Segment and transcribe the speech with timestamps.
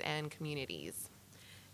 [0.00, 1.08] and communities.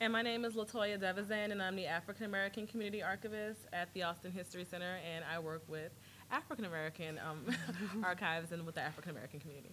[0.01, 4.05] And my name is Latoya Devezin, and I'm the African American Community Archivist at the
[4.05, 5.91] Austin History Center, and I work with
[6.31, 7.45] African American um,
[8.05, 9.71] archives and with the African American community.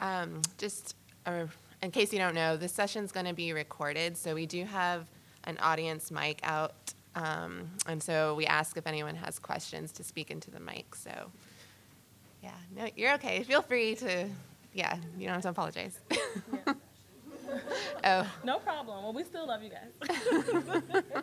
[0.00, 0.96] Um, just
[1.26, 1.46] uh,
[1.82, 5.06] in case you don't know, this session's going to be recorded, so we do have
[5.44, 10.30] an audience mic out, um, and so we ask if anyone has questions to speak
[10.30, 10.94] into the mic.
[10.94, 11.30] So,
[12.42, 13.42] yeah, no, you're okay.
[13.42, 14.28] Feel free to,
[14.72, 16.00] yeah, you don't have to apologize.
[18.04, 19.02] oh, No problem.
[19.02, 21.12] Well, we still love you guys.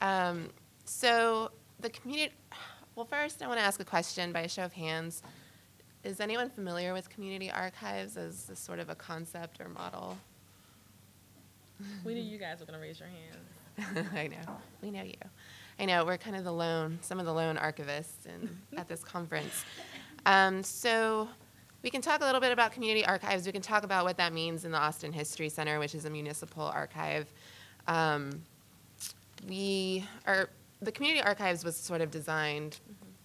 [0.00, 0.50] Um,
[0.84, 1.50] so
[1.80, 2.34] the community,
[2.94, 5.22] well, first I want to ask a question by a show of hands.
[6.04, 10.16] Is anyone familiar with community archives as a sort of a concept or model?
[12.04, 14.08] we knew you guys were going to raise your hands.
[14.14, 15.14] I know, we know you.
[15.78, 19.04] I know we're kind of the lone, some of the lone archivists in, at this
[19.04, 19.64] conference.
[20.26, 21.28] Um, so
[21.82, 23.46] we can talk a little bit about community archives.
[23.46, 26.10] We can talk about what that means in the Austin History Center, which is a
[26.10, 27.32] municipal archive.
[27.86, 28.42] Um,
[29.48, 32.78] we are the community archives was sort of designed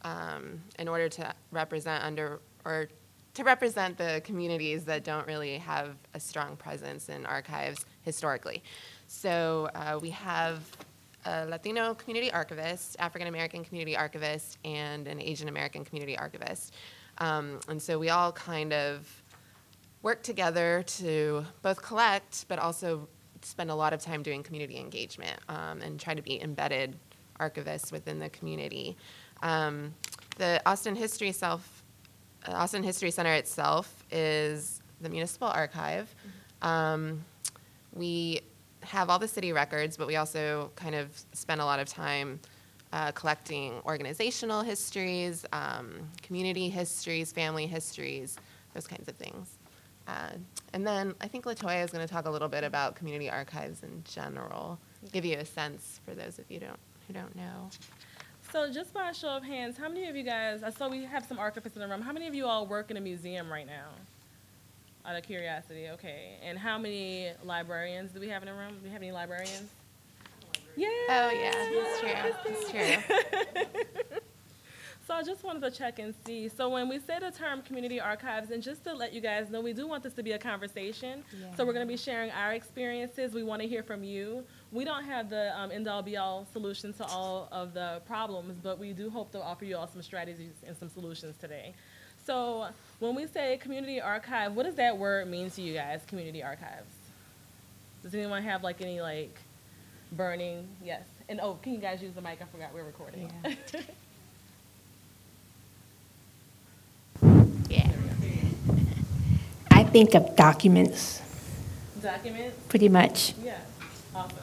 [0.03, 2.89] um, in order to represent under or
[3.33, 8.61] to represent the communities that don't really have a strong presence in archives historically.
[9.07, 10.61] So uh, we have
[11.25, 16.73] a Latino community archivist, African American community archivist, and an Asian American community archivist.
[17.19, 19.21] Um, and so we all kind of
[20.01, 23.07] work together to both collect, but also
[23.41, 26.95] spend a lot of time doing community engagement um, and try to be embedded
[27.39, 28.95] archivists within the community.
[29.41, 29.93] Um,
[30.37, 31.83] the Austin History Self,
[32.47, 36.13] uh, Austin History Center itself is the municipal archive.
[36.61, 37.23] Um,
[37.93, 38.41] we
[38.81, 42.39] have all the city records, but we also kind of spend a lot of time
[42.93, 48.37] uh, collecting organizational histories, um, community histories, family histories,
[48.75, 49.57] those kinds of things.
[50.07, 50.29] Uh,
[50.73, 53.81] and then I think Latoya is going to talk a little bit about community archives
[53.81, 54.77] in general,
[55.11, 57.69] give you a sense for those of you don't, who don't know.
[58.51, 61.03] So, just by a show of hands, how many of you guys, I saw we
[61.05, 63.51] have some archivists in the room, how many of you all work in a museum
[63.51, 63.87] right now?
[65.05, 66.37] Out of curiosity, okay.
[66.43, 68.75] And how many librarians do we have in the room?
[68.75, 69.69] Do we have any librarians?
[70.75, 70.87] Yeah.
[71.09, 72.09] Oh, yeah, that's true.
[72.45, 74.19] That's true.
[75.05, 76.47] So I just wanted to check and see.
[76.47, 79.59] So when we say the term community archives, and just to let you guys know,
[79.59, 81.25] we do want this to be a conversation.
[81.37, 81.53] Yeah.
[81.55, 83.33] So we're going to be sharing our experiences.
[83.33, 84.45] We want to hear from you.
[84.71, 88.57] We don't have the um, end all be all solution to all of the problems,
[88.63, 91.73] but we do hope to offer you all some strategies and some solutions today.
[92.25, 92.67] So
[92.99, 96.01] when we say community archive, what does that word mean to you guys?
[96.07, 96.95] Community archives.
[98.03, 99.37] Does anyone have like any like
[100.17, 100.67] burning?
[100.83, 101.03] Yes.
[101.29, 102.39] And oh, can you guys use the mic?
[102.41, 103.31] I forgot we're recording.
[107.69, 107.89] Yeah.
[109.71, 111.21] I think of documents,
[112.01, 112.55] Documents.
[112.69, 113.33] pretty much.
[113.43, 113.57] Yeah,
[114.13, 114.37] awesome.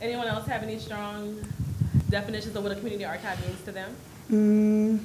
[0.00, 1.44] Anyone else have any strong
[2.08, 3.94] definitions of what a community archive means to them?
[4.30, 5.00] Mm,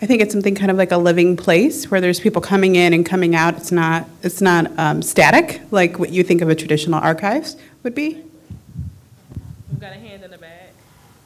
[0.00, 2.94] I think it's something kind of like a living place where there's people coming in
[2.94, 3.56] and coming out.
[3.56, 7.94] It's not, it's not um, static like what you think of a traditional archives would
[7.94, 8.22] be.
[9.70, 10.72] We've got a hand in the back,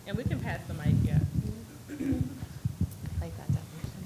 [0.07, 1.19] and we can pass the mic, yeah.
[3.21, 4.05] Like that definition.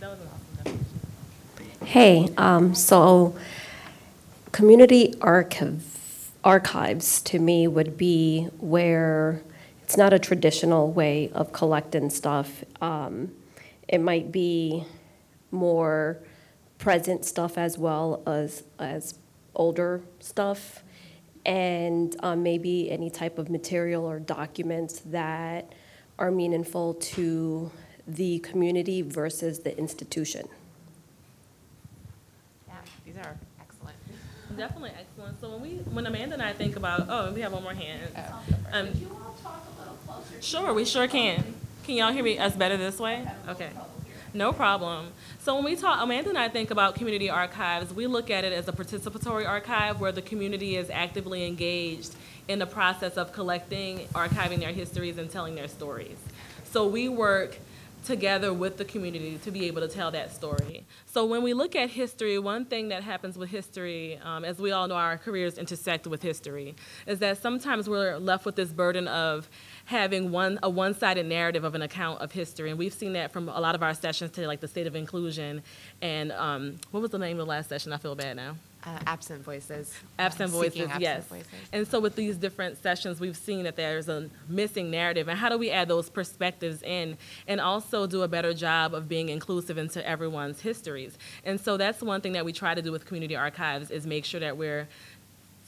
[0.00, 1.86] That was an awesome definition.
[1.86, 3.34] Hey, um, so
[4.52, 9.42] community archive, archives to me would be where
[9.82, 12.64] it's not a traditional way of collecting stuff.
[12.82, 13.32] Um,
[13.88, 14.84] it might be
[15.50, 16.18] more
[16.78, 19.14] present stuff as well as, as
[19.54, 20.82] older stuff.
[21.46, 25.72] And um, maybe any type of material or documents that
[26.18, 27.70] are meaningful to
[28.06, 30.48] the community versus the institution.
[32.66, 32.74] Yeah,
[33.04, 33.96] these are excellent.
[34.56, 35.40] Definitely excellent.
[35.40, 38.02] So when we, when Amanda and I think about, oh, we have one more hand.
[38.72, 38.88] Um,
[40.40, 41.54] Sure, we sure can.
[41.84, 43.26] Can y'all hear me us better this way?
[43.48, 43.70] Okay.
[44.36, 45.06] No problem.
[45.38, 48.52] So when we talk, Amanda and I think about community archives, we look at it
[48.52, 52.14] as a participatory archive where the community is actively engaged
[52.46, 56.18] in the process of collecting, archiving their histories, and telling their stories.
[56.64, 57.56] So we work
[58.04, 60.84] together with the community to be able to tell that story.
[61.06, 64.70] So when we look at history, one thing that happens with history, um, as we
[64.70, 66.76] all know, our careers intersect with history,
[67.06, 69.48] is that sometimes we're left with this burden of
[69.86, 73.48] having one a one-sided narrative of an account of history, and we've seen that from
[73.48, 75.62] a lot of our sessions today, like the state of inclusion,
[76.02, 77.92] and um, what was the name of the last session?
[77.92, 78.56] I feel bad now.
[78.84, 79.92] Uh, absent voices.
[80.16, 81.26] Absent Uh, voices, absent yes.
[81.26, 81.48] voices.
[81.72, 85.48] And so with these different sessions, we've seen that there's a missing narrative, and how
[85.48, 87.16] do we add those perspectives in,
[87.48, 91.18] and also do a better job of being inclusive into everyone's histories?
[91.44, 94.24] And so that's one thing that we try to do with community archives is make
[94.24, 94.86] sure that we're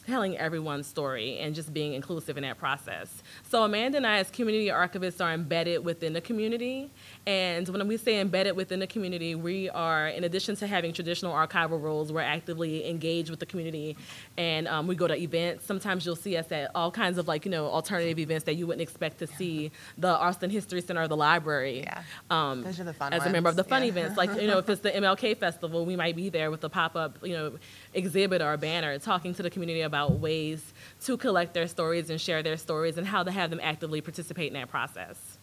[0.09, 3.23] telling everyone's story and just being inclusive in that process.
[3.49, 6.91] So Amanda and I, as community archivists, are embedded within the community.
[7.27, 11.33] And when we say embedded within the community, we are, in addition to having traditional
[11.33, 13.97] archival roles, we're actively engaged with the community.
[14.37, 15.67] And um, we go to events.
[15.67, 18.67] Sometimes you'll see us at all kinds of like, you know, alternative events that you
[18.67, 21.81] wouldn't expect to see the Austin History Center or the library.
[21.81, 22.03] Yeah.
[22.31, 23.89] Um, Those are the fun as a member of the fun yeah.
[23.89, 26.69] events, like, you know, if it's the MLK Festival, we might be there with a
[26.69, 27.53] pop-up, you know,
[27.99, 30.73] exhibit or a banner, talking to the community about ways
[31.05, 34.49] to collect their stories and share their stories and how to have them actively participate
[34.49, 35.39] in that process.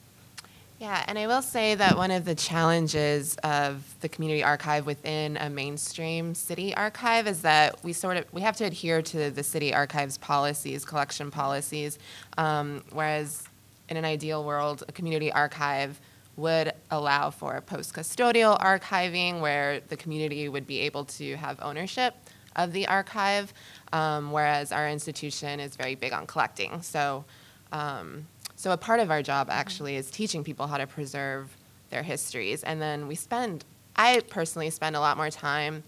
[0.80, 5.38] Yeah, and I will say that one of the challenges of the community archive within
[5.38, 9.44] a mainstream city archive is that we sort of we have to adhere to the
[9.44, 11.98] city archives policies, collection policies,
[12.38, 13.44] um, whereas
[13.88, 16.00] in an ideal world, a community archive
[16.36, 22.16] would allow for post-custodial archiving where the community would be able to have ownership
[22.56, 23.54] of the archive,
[23.94, 26.82] um, whereas our institution is very big on collecting.
[26.82, 27.26] So,
[27.72, 31.56] um, so a part of our job actually is teaching people how to preserve
[31.90, 33.66] their histories, and then we spend.
[33.96, 35.84] I personally spend a lot more time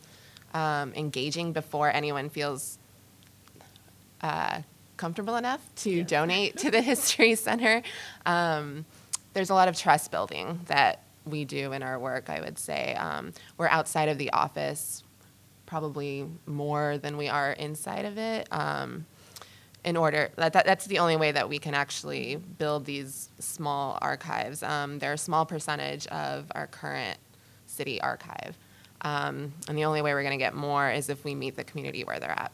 [0.53, 2.77] um, engaging before anyone feels
[4.21, 4.61] uh,
[4.95, 7.81] comfortable enough to donate to the History Center.
[8.25, 8.85] Um,
[9.33, 12.95] there's a lot of trust building that we do in our work, I would say.
[12.95, 15.03] Um, we're outside of the office
[15.67, 18.47] probably more than we are inside of it.
[18.51, 19.05] Um,
[19.85, 23.99] in order, that, that, that's the only way that we can actually build these small
[24.01, 24.63] archives.
[24.63, 27.19] Um, they're a small percentage of our current
[27.67, 28.57] city archive.
[29.01, 31.63] Um, and the only way we're going to get more is if we meet the
[31.63, 32.51] community where they're at.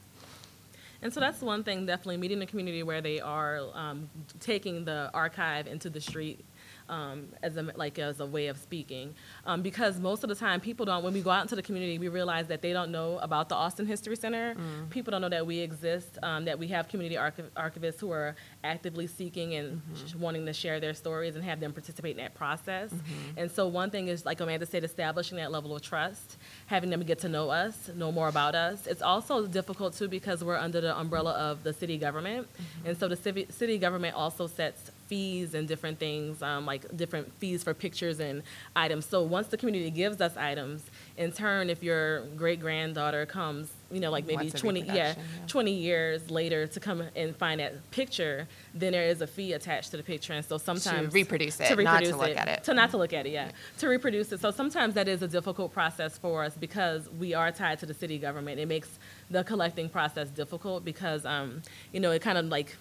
[1.02, 5.10] And so that's one thing, definitely meeting the community where they are, um, taking the
[5.14, 6.46] archive into the street
[6.90, 9.14] um, as a like as a way of speaking,
[9.46, 11.04] um, because most of the time people don't.
[11.04, 13.56] When we go out into the community, we realize that they don't know about the
[13.56, 14.56] Austin History Center.
[14.90, 18.36] People don't know that we exist, um, that we have community archiv- archivists who are
[18.64, 22.34] actively seeking and sh- wanting to share their stories and have them participate in that
[22.36, 22.92] process.
[23.38, 26.38] And so one thing is, like Amanda said, establishing that level of trust,
[26.68, 28.88] having them get to know us, know more about us.
[28.88, 32.48] It's also difficult too because we're under the umbrella of the city government,
[32.86, 37.32] and so the civi- city government also sets fees and different things, um, like different
[37.36, 38.42] fees for pictures and
[38.76, 39.06] items.
[39.06, 44.00] So once the community gives us items, in turn, if your great granddaughter comes, you
[44.00, 45.16] know, like maybe Wants 20, yeah, yeah.
[45.46, 49.92] 20 years later to come and find that picture, then there is a fee attached
[49.92, 50.34] to the picture.
[50.34, 52.64] And so sometimes reproduce it, not to look at it.
[52.64, 53.52] To not to look at it, yeah.
[53.78, 54.40] To reproduce it.
[54.40, 57.94] So sometimes that is a difficult process for us because we are tied to the
[57.94, 58.60] city government.
[58.60, 58.90] It makes
[59.30, 61.62] the collecting process difficult because, um,
[61.92, 62.76] you know, it kind of like,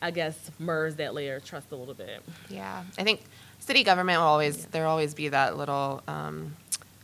[0.00, 2.22] I guess, MERS that layer of trust a little bit.
[2.48, 3.22] Yeah, I think
[3.58, 6.02] city government will always there will always be that little.
[6.06, 6.54] Um,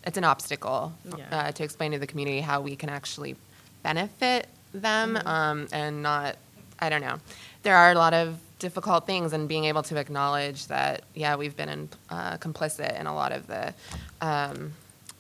[0.07, 1.25] it's an obstacle Yeah.
[1.33, 3.37] uh, to explain to the community how we can actually
[3.83, 5.27] benefit them Mm-hmm.
[5.29, 6.37] um, and not.
[6.81, 7.19] I don't know.
[7.63, 11.57] There are a lot of difficult things, and being able to acknowledge that, yeah, we've
[11.57, 13.73] been in, uh, complicit in a lot of the
[14.21, 14.73] um,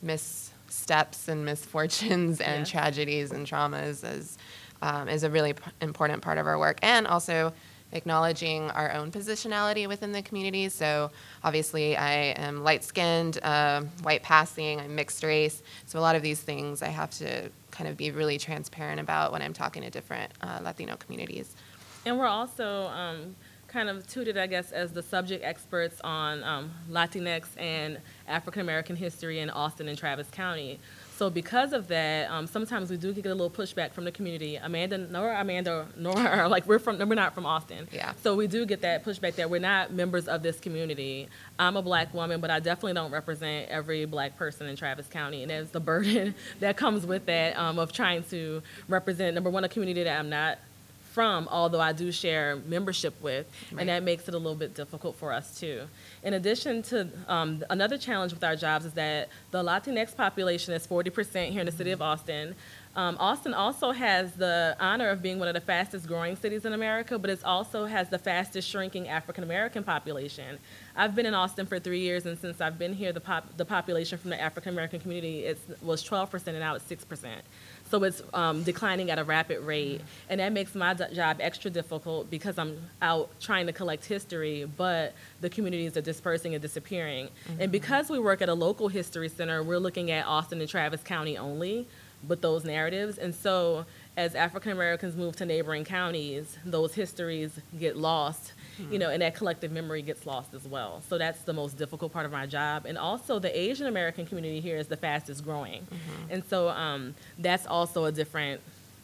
[0.03, 2.71] missteps and misfortunes and Yes.
[2.71, 4.39] tragedies and traumas is
[4.83, 7.53] um, is a really important part of our work, and also
[7.93, 10.69] acknowledging our own positionality within the community.
[10.69, 11.11] So
[11.43, 15.63] obviously, I am light skinned, uh, white passing, I'm mixed race.
[15.87, 19.33] So a lot of these things I have to kind of be really transparent about
[19.33, 21.55] when I'm talking to different uh, Latino communities.
[22.05, 23.37] And we're also um,
[23.69, 28.97] kind of tutored, I guess, as the subject experts on um, Latinx and African American
[28.97, 30.79] history in Austin and Travis County.
[31.17, 34.57] So because of that, um, sometimes we do get a little pushback from the community.
[34.57, 36.15] Amanda, nor Amanda, nor
[36.49, 37.89] like we're from, we're not from Austin.
[37.93, 38.13] Yeah.
[38.23, 41.29] So we do get that pushback that we're not members of this community.
[41.59, 45.43] I'm a black woman, but I definitely don't represent every black person in Travis County,
[45.43, 49.63] and there's the burden that comes with that um, of trying to represent number one
[49.63, 50.59] a community that I'm not
[51.15, 53.81] from, although I do share membership with, Right.
[53.83, 55.83] and that makes it a little bit difficult for us too.
[56.25, 60.85] In addition to um, another challenge with our jobs is that the Latinx population is
[60.87, 62.57] 40% here in the city of Austin.
[62.97, 66.73] Um, Austin also has the honor of being one of the fastest growing cities in
[66.73, 70.59] America, but it also has the fastest shrinking African American population.
[70.97, 73.65] I've been in Austin for three years, and since I've been here, the, pop, the
[73.65, 77.27] population from the African American community is, was 12%, and now it's 6%.
[77.91, 82.31] So it's um, declining at a rapid rate, and that makes my job extra difficult
[82.31, 87.29] because I'm out trying to collect history, but the communities are dispersing and disappearing.
[87.61, 91.03] And because we work at a local history center, we're looking at Austin and Travis
[91.03, 91.87] County only,
[92.27, 93.19] but those narratives.
[93.19, 93.85] And so
[94.17, 98.53] as African Americans move to neighboring counties, those histories get lost,
[98.91, 101.03] you know, and that collective memory gets lost as well.
[101.09, 102.87] So that's the most difficult part of my job.
[102.87, 105.87] And also, the Asian American community here is the fastest growing.
[106.31, 108.61] And so um, that's also a different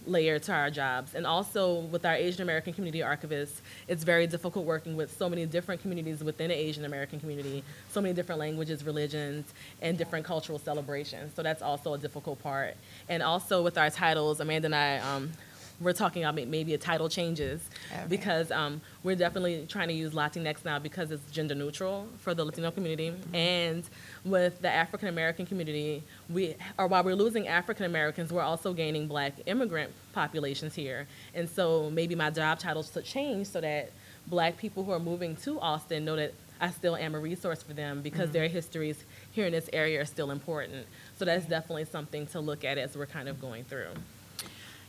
[0.06, 1.14] layer to our jobs.
[1.14, 5.46] And also with our Asian American community archivists, it's very difficult working with so many
[5.46, 9.52] different communities within the Asian American community, so many different languages, religions,
[9.82, 11.32] and different cultural celebrations.
[11.34, 12.76] So that's also a difficult part.
[13.08, 15.32] And also with our titles, Amanda and I, um,
[15.80, 18.04] we're talking about maybe a title changes Okay.
[18.08, 22.44] because um, we're definitely trying to use Latinx now because it's gender neutral for the
[22.44, 23.14] Latino community.
[23.32, 23.82] And
[24.24, 29.06] with the African American community, we or while we're losing African Americans, we're also gaining
[29.06, 31.06] Black immigrant populations here.
[31.34, 33.90] And so maybe my job titles should change so that
[34.26, 37.72] Black people who are moving to Austin know that I still am a resource for
[37.72, 38.32] them because mm-hmm.
[38.32, 40.86] their histories here in this area are still important.
[41.18, 43.88] So that's definitely something to look at as we're kind of going through.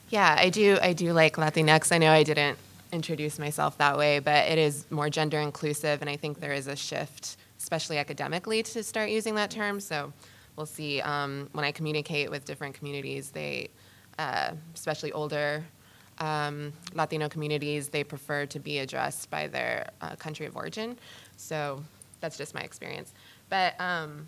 [0.10, 0.78] Yeah, I do.
[0.82, 1.94] I do like Latinx.
[1.94, 2.58] I know I didn't
[2.92, 6.68] introduce myself that way, but it is more gender inclusive, and I think there is
[6.68, 7.38] a shift,
[7.72, 9.80] especially academically, to start using that term.
[9.80, 10.12] So
[10.58, 13.30] we'll see um, when I communicate with different communities.
[13.32, 13.70] They,
[14.20, 15.64] uh, especially older
[16.20, 20.98] um, Latino communities, they prefer to be addressed by their uh, country of origin.
[21.38, 21.82] So
[22.20, 23.14] that's just my experience.
[23.48, 24.28] But um,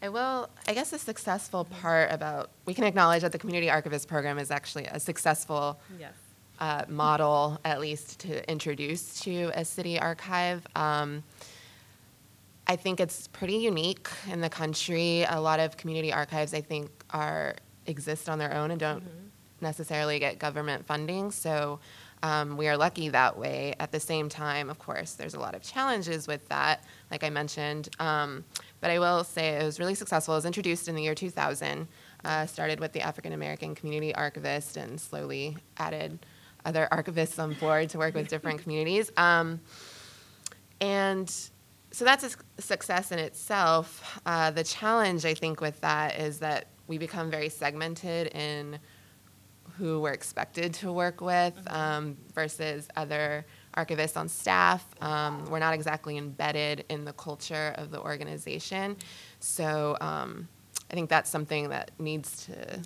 [0.00, 4.06] I will, I guess the successful part about, we can acknowledge that the Community Archivist
[4.06, 6.12] Program is actually a successful Yes.
[6.60, 10.64] uh, model, at least to introduce to a city archive.
[10.76, 11.24] Um,
[12.66, 15.24] I think it's pretty unique in the country.
[15.28, 17.56] A lot of community archives, I think, are
[17.86, 19.04] exist on their own and don't
[19.60, 21.30] necessarily get government funding.
[21.30, 21.80] So
[22.22, 23.74] um, we are lucky that way.
[23.78, 27.28] At the same time, of course, there's a lot of challenges with that, like I
[27.28, 27.90] mentioned.
[27.98, 28.44] Um,
[28.80, 30.34] but I will say it was really successful.
[30.34, 31.86] It was introduced in the year 2000.
[32.24, 36.24] Uh, started with the African American Community Archivist and slowly added
[36.64, 39.12] other archivists on board to work with different communities.
[39.18, 39.60] Um,
[40.80, 41.30] and
[41.94, 44.20] so that's a success in itself.
[44.26, 48.80] Uh, the challenge, I think, with that is that we become very segmented in
[49.78, 53.46] who we're expected to work with um, versus other
[53.76, 54.84] archivists on staff.
[55.00, 58.96] Um, we're not exactly embedded in the culture of the organization.
[59.38, 60.48] So um,
[60.90, 62.82] I think that's something that needs to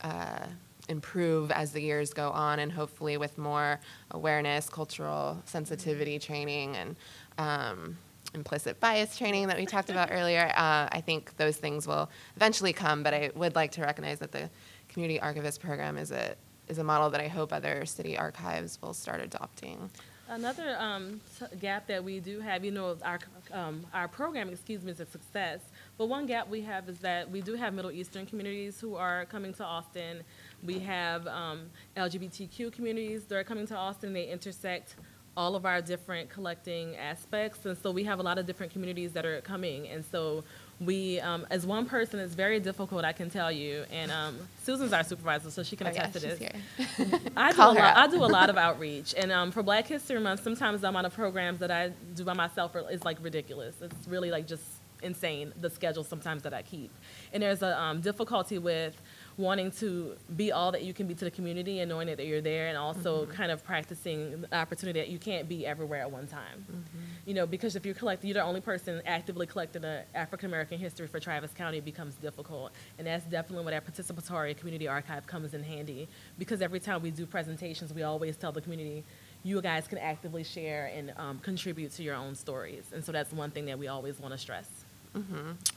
[0.00, 0.46] uh,
[0.88, 3.78] improve as the years go on, and hopefully with more
[4.10, 6.96] awareness, cultural sensitivity training, and
[7.36, 7.98] um,
[8.34, 10.52] implicit bias training that we talked about earlier.
[10.56, 14.32] Uh, I think those things will eventually come, but I would like to recognize that
[14.32, 14.50] the
[14.88, 16.34] community archivist program is a
[16.68, 19.90] is a model that I hope other city archives will start adopting.
[20.28, 21.20] Another um,
[21.60, 23.18] gap that we do have, you know, our,
[23.50, 25.60] um, our program, excuse me, is a success.
[25.98, 29.26] But one gap we have is that we do have Middle Eastern communities who are
[29.26, 30.22] coming to Austin.
[30.62, 34.14] We have um, LGBTQ communities that are coming to Austin.
[34.14, 34.96] They intersect
[35.36, 37.64] all of our different collecting aspects.
[37.64, 39.88] And so we have a lot of different communities that are coming.
[39.88, 40.44] And so
[40.80, 43.84] we, um, as one person, it's very difficult, I can tell you.
[43.90, 47.20] And um, Susan's our supervisor, so she can Oh, yeah, attest to this.
[47.36, 47.78] I do, a lot.
[47.78, 51.06] I do a lot of outreach, and um, for Black History Month, sometimes the amount
[51.06, 53.74] of programs that I do by myself is like ridiculous.
[53.80, 54.64] It's really like just
[55.02, 56.90] insane the schedule sometimes that I keep,
[57.32, 59.00] and there's a um, difficulty with
[59.36, 62.40] wanting to be all that you can be to the community and knowing that you're
[62.40, 63.32] there, and also Mm-hmm.
[63.32, 66.64] kind of practicing the opportunity that you can't be everywhere at one time.
[66.70, 66.98] Mm-hmm.
[67.26, 70.78] You know, because if you're collecting, you're the only person actively collecting the African American
[70.78, 72.72] history for Travis County, it becomes difficult.
[72.98, 76.08] And that's definitely where that participatory community archive comes in handy.
[76.38, 79.04] Because every time we do presentations, we always tell the community,
[79.44, 82.84] you guys can actively share and um, contribute to your own stories.
[82.92, 84.68] And so that's one thing that we always want to stress.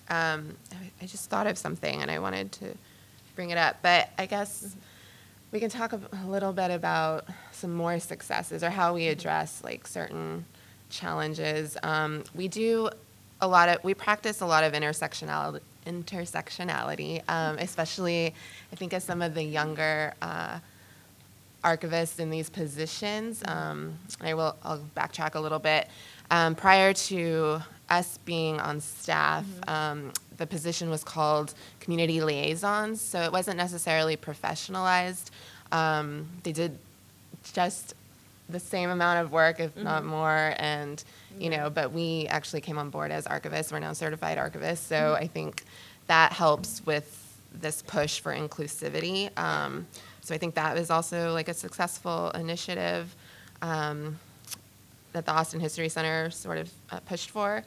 [0.10, 2.76] Um, I I just thought of something and I wanted to
[3.36, 4.75] bring it up, but I guess
[5.51, 9.88] we can talk a little bit about some more successes or how we address like
[9.88, 10.46] certain
[10.89, 11.77] challenges.
[11.84, 12.89] Um, we do
[13.42, 18.34] a lot of, we practice a lot of intersectionality, intersectionality, um, especially
[18.72, 20.60] I think as some of the younger uh,
[21.63, 23.42] archivists in these positions.
[23.48, 25.88] Um, I will, I'll backtrack a little bit.
[26.32, 33.22] Um, prior to us being on staff, um, the position was called community liaisons, so
[33.22, 35.30] it wasn't necessarily professionalized.
[35.72, 36.77] Um, they did
[37.54, 37.94] just
[38.50, 41.04] the same amount of work, if not more, and
[41.39, 43.72] you know, but we actually came on board as archivists.
[43.72, 45.63] We're now certified archivists, so I think
[46.08, 47.22] that helps with
[47.54, 49.36] this push for inclusivity.
[49.38, 49.88] Um,
[50.22, 53.15] so I think that was also like a successful initiative.
[53.62, 54.20] Um,
[55.15, 57.63] that the Austin History Center sort of uh, pushed for.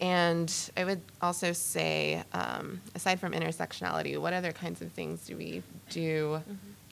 [0.00, 5.36] And I would also say, um, aside from intersectionality, what other kinds of things do
[5.36, 6.40] we do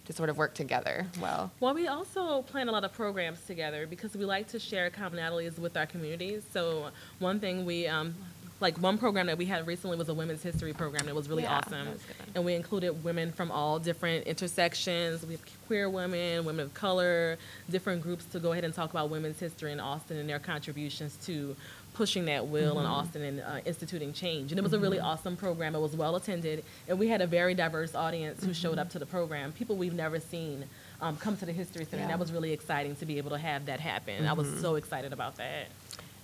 [0.04, 1.50] to sort of work together well?
[1.60, 5.58] Well, we also plan a lot of programs together because we like to share commonalities
[5.58, 6.42] with our communities.
[6.52, 6.88] So
[7.18, 8.14] one thing we, um,
[8.60, 11.44] like one program that we had recently was a women's history program that was really
[11.44, 11.90] Yeah, awesome.
[11.90, 12.00] was.
[12.34, 15.24] And we included women from all different intersections.
[15.24, 17.38] We have queer women, women of color,
[17.70, 21.16] different groups to go ahead and talk about women's history in Austin and their contributions
[21.26, 21.54] to
[21.98, 24.52] pushing that will in Austin and uh, instituting change.
[24.52, 25.74] And it was a really awesome program.
[25.74, 29.00] It was well attended, and we had a very diverse audience who showed up to
[29.00, 29.50] the program.
[29.50, 30.64] People we've never seen
[31.02, 32.02] um, come to the History Center.
[32.02, 34.26] And that was really exciting to be able to have that happen.
[34.28, 35.66] I was so excited about that.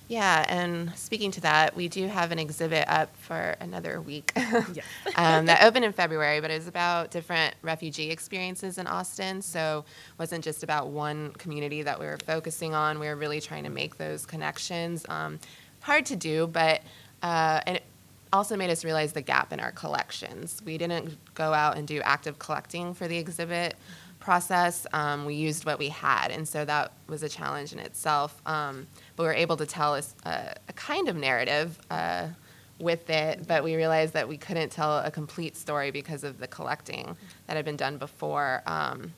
[0.07, 4.85] Yeah, and speaking to that, we do have an exhibit up for another week Yes.
[5.15, 9.41] um, that opened in February, but it was about different refugee experiences in Austin.
[9.41, 12.99] So it wasn't just about one community that we were focusing on.
[12.99, 15.05] We were really trying to make those connections.
[15.09, 15.39] Um,
[15.85, 16.81] hard to do, but
[17.21, 17.83] uh, and it
[18.33, 20.61] also made us realize the gap in our collections.
[20.65, 23.75] We didn't go out and do active collecting for the exhibit
[24.19, 24.87] process.
[24.93, 28.41] Um, we used what we had, and so that was a challenge in itself.
[28.47, 32.29] Um, but we were able to tell a, a kind of narrative uh,
[32.79, 36.47] with it, but we realized that we couldn't tell a complete story because of the
[36.47, 37.15] collecting
[37.45, 38.63] that had been done before.
[38.65, 39.13] Um,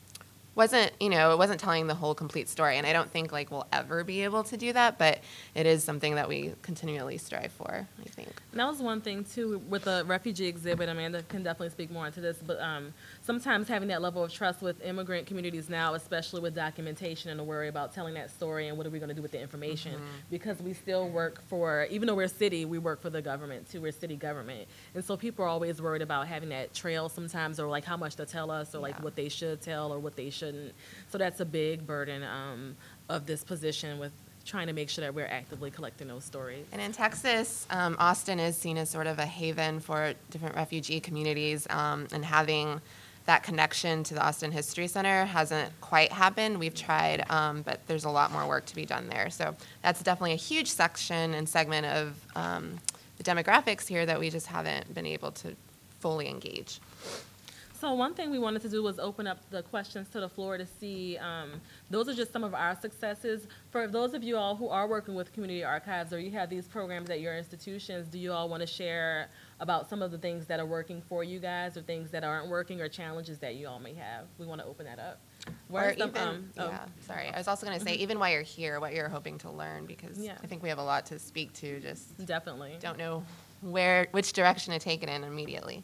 [0.58, 3.50] wasn't you know it wasn't telling the whole complete story and i don't think like
[3.50, 5.20] we'll ever be able to do that but
[5.54, 9.24] it is something that we continually strive for i think And that was one thing
[9.24, 10.88] too with the refugee exhibit.
[10.88, 12.92] Amanda can definitely speak more into this, but um,
[13.28, 17.44] sometimes having that level of trust with immigrant communities now, especially with documentation and the
[17.44, 20.00] worry about telling that story and what are we going to do with the information,
[20.30, 23.70] because we still work for, even though we're a city, we work for the government
[23.70, 23.82] too.
[23.82, 27.68] We're city government, and so people are always worried about having that trail sometimes, or
[27.68, 29.02] like how much to tell us, or like Yeah.
[29.02, 30.72] what they should tell or what they shouldn't.
[31.10, 32.76] So that's a big burden um,
[33.10, 34.12] of this position with
[34.46, 36.64] trying to make sure that we're actively collecting those stories.
[36.72, 41.00] And in Texas, um, Austin is seen as sort of a haven for different refugee
[41.00, 42.80] communities, um, and having
[43.28, 46.58] that connection to the Austin History Center hasn't quite happened.
[46.58, 49.28] We've tried, um, but there's a lot more work to be done there.
[49.28, 52.78] So that's definitely a huge section and segment of um,
[53.18, 55.54] the demographics here that we just haven't been able to
[56.00, 56.80] fully engage.
[57.78, 60.56] So one thing we wanted to do was open up the questions to the floor
[60.56, 63.46] to see, um, those are just some of our successes.
[63.70, 66.66] For those of you all who are working with community archives or you have these
[66.66, 69.28] programs at your institutions, do you all want to share
[69.60, 72.48] about some of the things that are working for you guys or things that aren't
[72.48, 74.26] working or challenges that you all may have?
[74.38, 75.18] We want to open that up.
[75.68, 77.28] What Or are some, even, um, oh, yeah, sorry.
[77.28, 79.86] I was also going to say, even while you're here, what you're hoping to learn,
[79.86, 80.36] because Yeah.
[80.42, 81.80] I think we have a lot to speak to.
[81.80, 82.76] Just Definitely.
[82.80, 83.24] don't know
[83.62, 85.82] where, which direction to take it in immediately.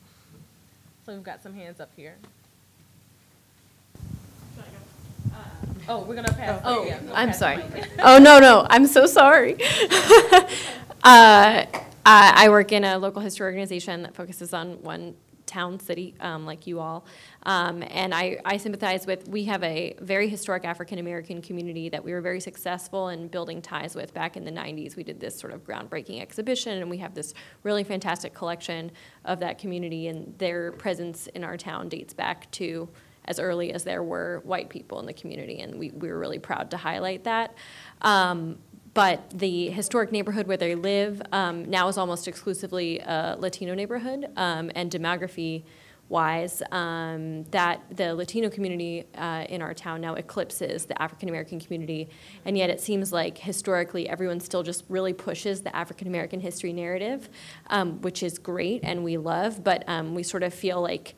[1.06, 2.16] So we've got some hands up here.
[5.86, 6.62] Oh, we're gonna pass.
[6.64, 7.62] Oh, yeah, I'm sorry.
[7.98, 9.56] Oh, no, no, I'm so sorry.
[11.06, 11.66] Uh,
[12.04, 15.14] I I work in a local history organization that focuses on one
[15.46, 17.04] town, city, um, like you all.
[17.44, 22.12] Um, And I I sympathize with, we have a very historic African-American community that we
[22.12, 24.96] were very successful in building ties with back in the 90s.
[24.96, 28.90] We did this sort of groundbreaking exhibition, and we have this really fantastic collection
[29.24, 32.88] of that community, and their presence in our town dates back to
[33.26, 36.38] as early as there were white people in the community, and we, we were really
[36.38, 37.54] proud to highlight that.
[38.02, 38.58] Um,
[38.94, 44.28] but the historic neighborhood where they live um, now is almost exclusively a Latino neighborhood,
[44.36, 45.64] um, and demography
[46.08, 51.58] wise, um, that the Latino community uh, in our town now eclipses the African American
[51.58, 52.08] community,
[52.44, 56.72] and yet it seems like historically everyone still just really pushes the African American history
[56.72, 57.28] narrative,
[57.68, 61.14] um, which is great and we love, but um, we sort of feel like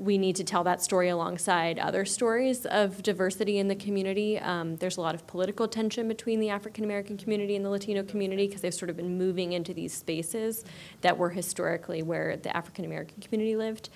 [0.00, 4.38] we need to tell that story alongside other stories of diversity in the community.
[4.38, 8.02] Um, there's a lot of political tension between the African American community and the Latino
[8.02, 10.64] community because they've sort of been moving into these spaces
[11.02, 13.90] that were historically where the African American community lived.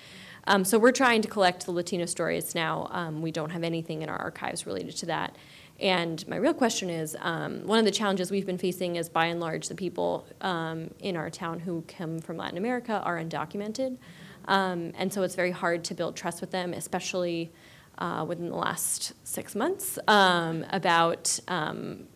[0.45, 2.87] Um, so we're trying to collect the Latino stories now.
[2.91, 5.35] Um, we don't have anything in our archives related to that.
[5.79, 9.25] And my real question is um, one of the challenges we've been facing is by
[9.25, 13.97] and large the people um, in our town who come from Latin America are undocumented.
[14.47, 17.51] Um, and so it's very hard to build trust with them, especially
[17.97, 22.07] uh, within the last six months, um, about, um,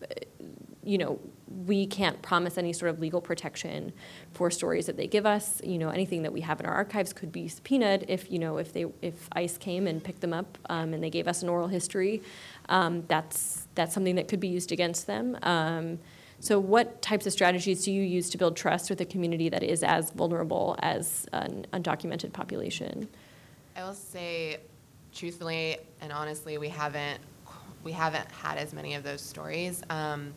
[0.84, 1.18] you know,
[1.66, 3.92] we can't promise any sort of legal protection
[4.32, 5.60] for stories that they give us.
[5.64, 8.58] You know, anything that we have in our archives could be subpoenaed if, you know,
[8.58, 11.48] if they, if ICE came and picked them up um, and they gave us an
[11.48, 12.22] oral history.
[12.68, 15.36] Um, that's, that's something that could be used against them.
[15.42, 15.98] Um,
[16.40, 19.62] so what types of strategies do you use to build trust with a community that
[19.62, 23.08] is as vulnerable as an undocumented population?
[23.76, 24.58] I will say,
[25.14, 27.20] truthfully and honestly, we haven't
[27.82, 29.82] we haven't had as many of those stories.
[29.88, 30.34] Um,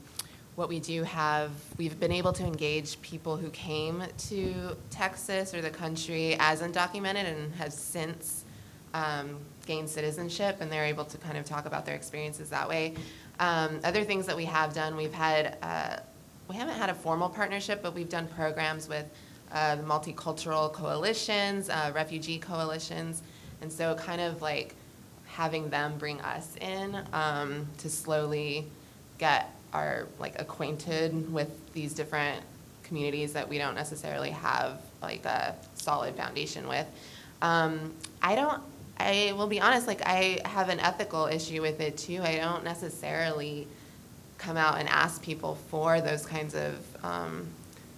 [0.55, 5.61] what we do have, we've been able to engage people who came to Texas or
[5.61, 8.45] the country as undocumented and have since
[8.93, 12.93] um, gained citizenship, and they're able to kind of talk about their experiences that way.
[13.39, 15.97] Um, other things that we have done, we've had, uh,
[16.47, 19.05] we haven't had a formal partnership, but we've done programs with
[19.51, 23.21] uh, multicultural coalitions, uh, refugee coalitions,
[23.61, 24.75] and so kind of like
[25.25, 28.65] having them bring us in um, to slowly
[29.17, 32.43] get our like acquainted with these different
[32.83, 36.87] communities that we don't necessarily have like a solid foundation with.
[37.41, 38.61] Um, I don't.
[38.97, 39.87] I will be honest.
[39.87, 42.21] Like I have an ethical issue with it too.
[42.21, 43.67] I don't necessarily
[44.37, 47.47] come out and ask people for those kinds of um,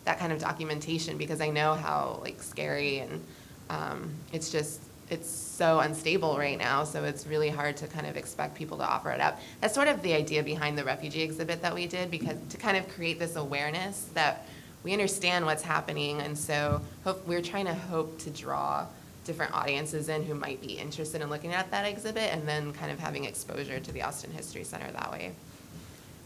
[0.06, 3.22] that kind of documentation because I know how like scary and
[3.70, 4.80] um, it's just
[5.10, 8.84] it's so unstable right now, so it's really hard to kind of expect people to
[8.84, 9.40] offer it up.
[9.62, 12.76] That's sort of the idea behind the refugee exhibit that we did, because to kind
[12.76, 14.48] of create this awareness that
[14.84, 18.88] we understand what's happening, and so hope, we're trying to hope to draw
[19.26, 22.92] different audiences in who might be interested in looking at that exhibit, and then kind
[22.92, 25.34] of having exposure to the Austin History Center that way.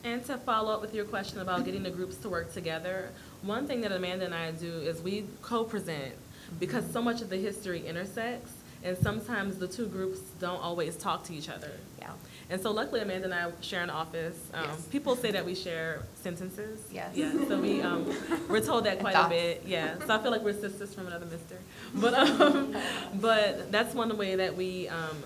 [0.03, 3.09] And to follow up with your question about getting the groups to work together,
[3.41, 6.13] one thing that Amanda and I do is we co-present
[6.59, 8.51] because so much of the history intersects
[8.83, 11.71] and sometimes the two groups don't always talk to each other.
[11.99, 12.12] Yeah.
[12.49, 14.38] And so luckily Amanda and I share an office.
[14.53, 14.88] Um, Yes.
[14.88, 16.79] People say that we share sentences.
[16.91, 17.12] Yes.
[17.15, 18.12] Yeah, so we, um,
[18.49, 19.99] we're told that quite a bit, yeah.
[20.05, 21.57] So I feel like we're sisters from another mister.
[21.93, 22.75] But, um,
[23.15, 25.23] but that's one way that we, um,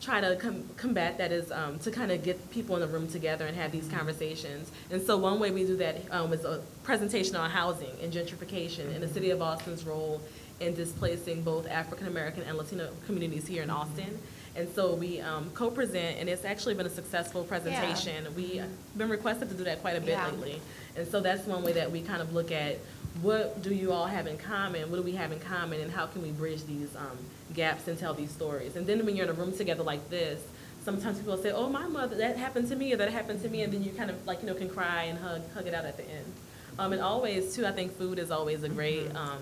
[0.00, 3.08] try to com- combat that is um, to kind of get people in the room
[3.08, 4.70] together and have these conversations.
[4.90, 8.92] And so one way we do that um, is a presentation on housing and gentrification
[8.94, 10.20] and the city of Austin's role
[10.60, 14.18] in displacing both African American and Latino communities here in Austin.
[14.56, 18.24] And so we um, co-present, and it's actually been a successful presentation.
[18.36, 18.64] We've
[18.96, 20.26] been requested to do that quite a bit Yeah.
[20.30, 20.60] lately.
[20.96, 22.78] And so that's one way that we kind of look at
[23.20, 24.90] what do you all have in common?
[24.90, 25.80] What do we have in common?
[25.80, 27.18] And how can we bridge these um,
[27.52, 28.76] gaps and tell these stories?
[28.76, 30.40] And then when you're in a room together like this,
[30.84, 33.62] sometimes people say, oh, my mother, that happened to me, or that happened to me.
[33.62, 35.84] And then you kind of like, you know, can cry and hug, hug it out
[35.84, 36.32] at the end.
[36.78, 39.38] Um, and always, too, I think food is always a great um,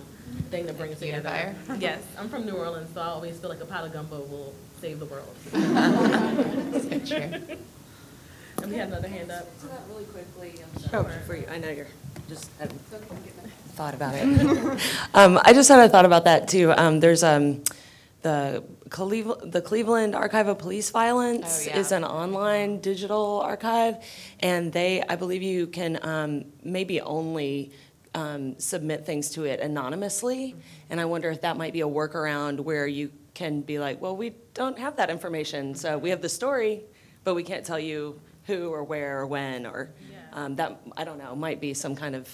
[0.50, 1.28] thing to bring together.
[1.28, 1.54] Unifier.
[1.78, 4.54] Yes, I'm from New Orleans, so I always feel like a pot of gumbo will
[4.82, 5.34] save the world.
[6.82, 7.56] So true.
[8.62, 9.46] And we have another hand up.
[9.60, 11.02] To that really quickly, I'm Sure.
[11.04, 11.14] sorry.
[11.26, 11.86] For you, I know you're,
[12.28, 12.80] just hadn't
[13.76, 14.24] thought about it.
[15.14, 16.72] Um, I just had a thought about that too.
[16.72, 17.62] Um, there's, um,
[18.22, 21.78] the Cleveland, the Cleveland Archive of Police Violence Oh, yeah.
[21.78, 23.96] is an online digital archive.
[24.40, 27.70] And they, I believe you can, um, maybe only,
[28.14, 30.56] um, submit things to it anonymously.
[30.90, 33.10] And I wonder if that might be a workaround where you
[33.42, 35.74] can be like, well, we don't have that information.
[35.74, 36.84] So we have the story,
[37.24, 40.18] but we can't tell you who or where or when or, Yeah.
[40.32, 42.28] um, that, I don't know, might be some kind of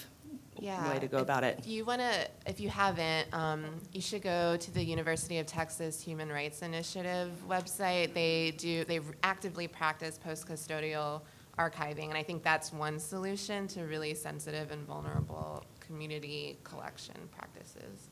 [0.59, 0.87] yeah.
[0.93, 1.57] way to go if- about it.
[1.57, 5.47] If you want to, if you haven't, um, you should go to the University of
[5.47, 8.13] Texas Human Rights Initiative website.
[8.13, 11.21] They do, they actively practice post-custodial
[11.57, 18.08] archiving, and I think that's one solution to really sensitive and vulnerable community collection practices.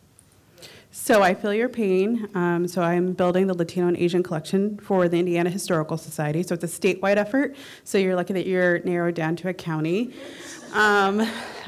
[0.91, 2.27] So I feel your pain.
[2.33, 6.43] Um, so I'm building the Latino and Asian collection for the Indiana Historical Society.
[6.43, 7.55] So it's a statewide effort.
[7.83, 10.13] So you're lucky that you're narrowed down to a county.
[10.73, 11.25] Um,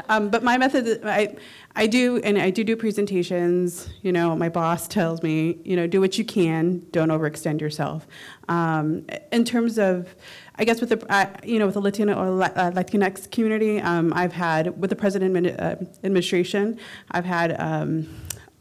[0.10, 1.36] um, but my method, I,
[1.75, 3.88] I do, and I do do presentations.
[4.02, 8.08] You know, my boss tells me, you know, do what you can, don't overextend yourself.
[8.49, 10.15] Um, in terms of,
[10.56, 13.80] I guess with the, uh, you know, with the Latino or La- uh, Latinx community,
[13.80, 16.80] um, I've had with the president uh, administration,
[17.12, 17.60] I've had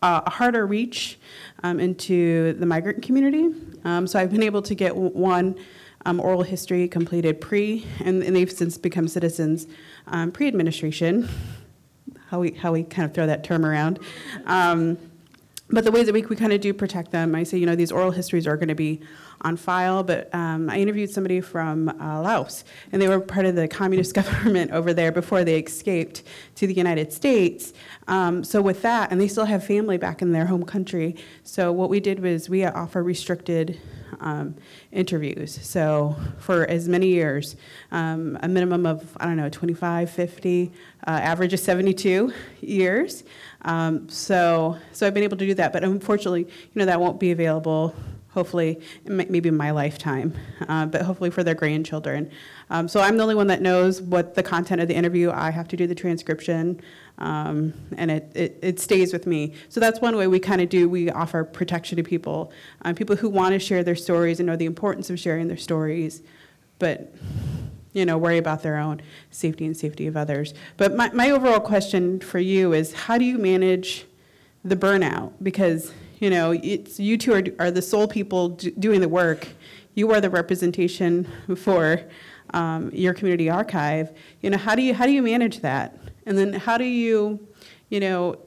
[0.02, 1.18] a a harder reach
[1.62, 3.48] um, into the migrant community.
[3.84, 5.56] Um, so I've been able to get one
[6.06, 9.66] um, oral history completed pre, and, and they've since become citizens
[10.06, 11.28] um, pre-administration.
[12.28, 13.98] How we how we kind of throw that term around.
[14.46, 14.98] Um,
[15.70, 17.76] but the ways that we, we kind of do protect them, I say, you know,
[17.76, 19.00] these oral histories are going to be
[19.42, 23.55] on file, but um, I interviewed somebody from uh, Laos, and they were part of
[23.55, 26.22] the communist government over there before they escaped
[26.57, 27.72] to the United States.
[28.09, 31.16] Um, so with that, and they still have family back in their home country.
[31.44, 33.81] So what we did was we offer restricted
[34.20, 34.55] um,
[34.92, 35.59] interviews.
[35.62, 37.57] So for as many years,
[37.92, 40.72] um, a minimum of, I don't know, 25, 50,
[41.07, 43.24] uh, average of 72 years.
[43.62, 47.20] Um, so, so I've been able to do that, but unfortunately, you know, that won't
[47.20, 47.94] be available.
[48.38, 50.33] Hopefully, maybe my lifetime,
[50.68, 52.31] uh, but hopefully for their grandchildren.
[52.70, 55.33] Um, so I'm the only one that knows what the content of the interview.
[55.33, 56.81] I have to do the transcription,
[57.18, 59.55] um, and it, it, it stays with me.
[59.70, 60.88] So that's one way we kind of do.
[60.88, 64.55] We offer protection to people, um, people who want to share their stories and know
[64.55, 66.22] the importance of sharing their stories,
[66.79, 67.12] but
[67.92, 70.55] you know, worry about their own safety and safety of others.
[70.77, 74.07] But my, my overall question for you is how do you manage
[74.64, 75.33] the burnout?
[75.42, 79.48] Because, you know, it's, you two are, are the sole people do, doing the work.
[79.94, 81.26] You are the representation
[81.57, 82.00] for
[82.54, 84.16] um, your community archive.
[84.42, 85.98] You know, how do you, how do you manage that?
[86.26, 87.46] And then how do you,
[87.88, 88.38] you know,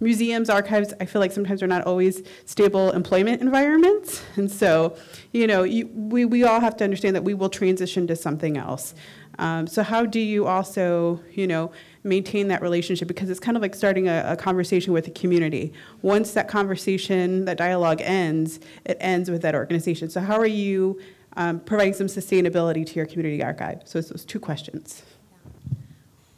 [0.00, 4.22] museums, archives, I feel like sometimes are not always stable employment environments.
[4.36, 4.96] And so,
[5.32, 8.56] you know, you, we, we all have to understand that we will transition to something
[8.56, 8.94] else.
[9.40, 11.70] Um, so how do you also, you know,
[12.08, 13.06] maintain that relationship?
[13.06, 15.72] Because it's kind of like starting a, a conversation with a community.
[16.02, 20.10] Once that conversation, that dialogue ends, it ends with that organization.
[20.10, 21.00] So how are you
[21.36, 23.82] um, providing some sustainability to your community archive?
[23.84, 25.02] So it's those two questions.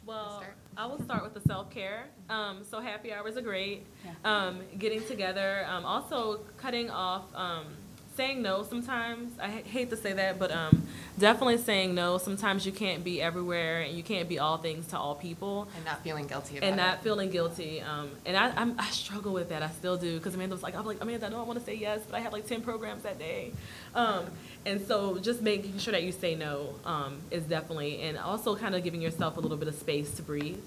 [0.05, 0.43] Well.
[0.77, 2.05] I will start with the self-care.
[2.27, 3.85] Um, so happy hours are great.
[4.25, 7.67] Um, getting together, um, also cutting off, um,
[8.17, 9.31] saying no sometimes.
[9.39, 10.85] I hate to say that, but um,
[11.17, 12.17] definitely saying no.
[12.17, 15.67] Sometimes you can't be everywhere and you can't be all things to all people.
[15.75, 16.83] And not feeling guilty about And it.
[16.83, 17.81] not feeling guilty.
[17.81, 19.63] Um, and I, I'm, I struggle with that.
[19.63, 20.17] I still do.
[20.17, 22.15] Because Amanda was like, I'm like, Amanda, I know I want to say yes, but
[22.15, 23.53] I have like 10 programs that day.
[23.95, 24.25] Um,
[24.65, 28.75] and so just making sure that you say no um, is definitely, and also kind
[28.75, 30.59] of giving yourself a little bit of space to breathe.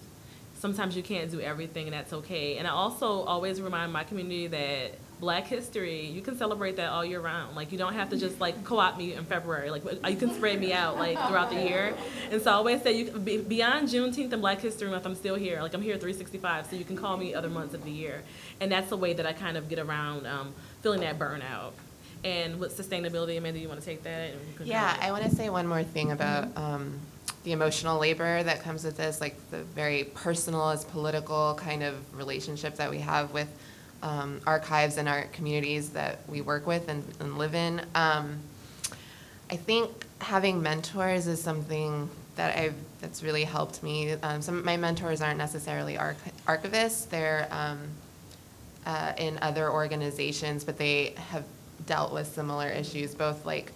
[0.58, 2.56] Sometimes you can't do everything, and that's okay.
[2.56, 4.92] And I also always remind my community that
[5.24, 7.56] Black History, you can celebrate that all year round.
[7.56, 9.70] Like you don't have to just like co-opt me in February.
[9.70, 11.94] Like you can spread me out like throughout the year.
[12.30, 15.36] And so I always say you be- beyond Juneteenth and Black History Month, I'm still
[15.36, 15.62] here.
[15.62, 18.22] Like I'm here 365, so you can call me other months of the year.
[18.60, 21.72] And that's the way that I kind of get around um, feeling that burnout.
[22.22, 24.32] And with sustainability, Amanda, you want to take that?
[24.62, 27.00] Yeah, I want to say one more thing about um,
[27.44, 31.94] the emotional labor that comes with this, like the very personal as political kind of
[32.14, 33.48] relationship that we have with
[34.04, 37.80] um, archives and our communities that we work with and, and live in.
[37.94, 38.38] Um,
[39.50, 39.90] I think
[40.20, 44.12] having mentors is something that I've that's really helped me.
[44.12, 47.80] Um, some of my mentors aren't necessarily arch- archivists; they're um,
[48.84, 51.44] uh, in other organizations, but they have
[51.86, 53.72] dealt with similar issues, both like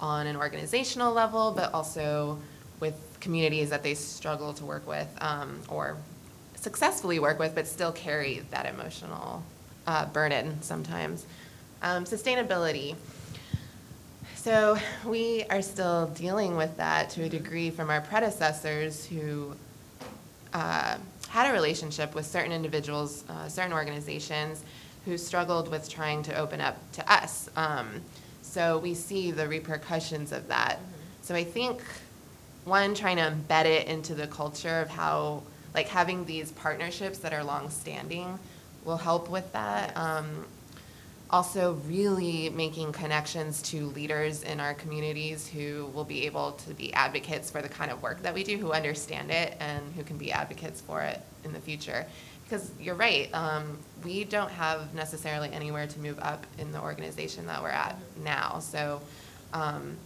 [0.00, 2.38] on an organizational level, but also
[2.80, 5.96] with communities that they struggle to work with um, or
[6.56, 9.44] successfully work with, but still carry that emotional
[9.86, 11.26] uh, burden sometimes.
[11.82, 12.96] Um, sustainability.
[14.34, 19.54] So we are still dealing with that to a degree from our predecessors who
[20.52, 20.96] uh,
[21.28, 24.64] had a relationship with certain individuals, uh, certain organizations
[25.04, 27.48] who struggled with trying to open up to us.
[27.56, 28.00] Um,
[28.42, 30.78] so we see the repercussions of that.
[31.22, 31.82] So I think
[32.64, 35.42] one trying to embed it into the culture of how
[35.74, 38.38] like having these partnerships that are long-standing
[38.84, 39.96] will help with that.
[39.96, 40.46] Um,
[41.30, 46.92] also really making connections to leaders in our communities who will be able to be
[46.92, 50.18] advocates for the kind of work that we do, who understand it and who can
[50.18, 52.04] be advocates for it in the future.
[52.44, 57.46] Because you're right, um, we don't have necessarily anywhere to move up in the organization
[57.46, 58.58] that we're at now.
[58.58, 59.00] So,
[59.52, 59.96] um,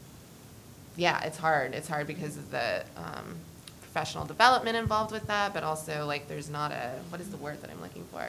[0.97, 1.75] yeah, it's hard.
[1.75, 3.35] It's hard because of the um,
[3.81, 7.63] professional development involved with that, but also like there's not a what is the word
[7.63, 8.29] that I'm looking for?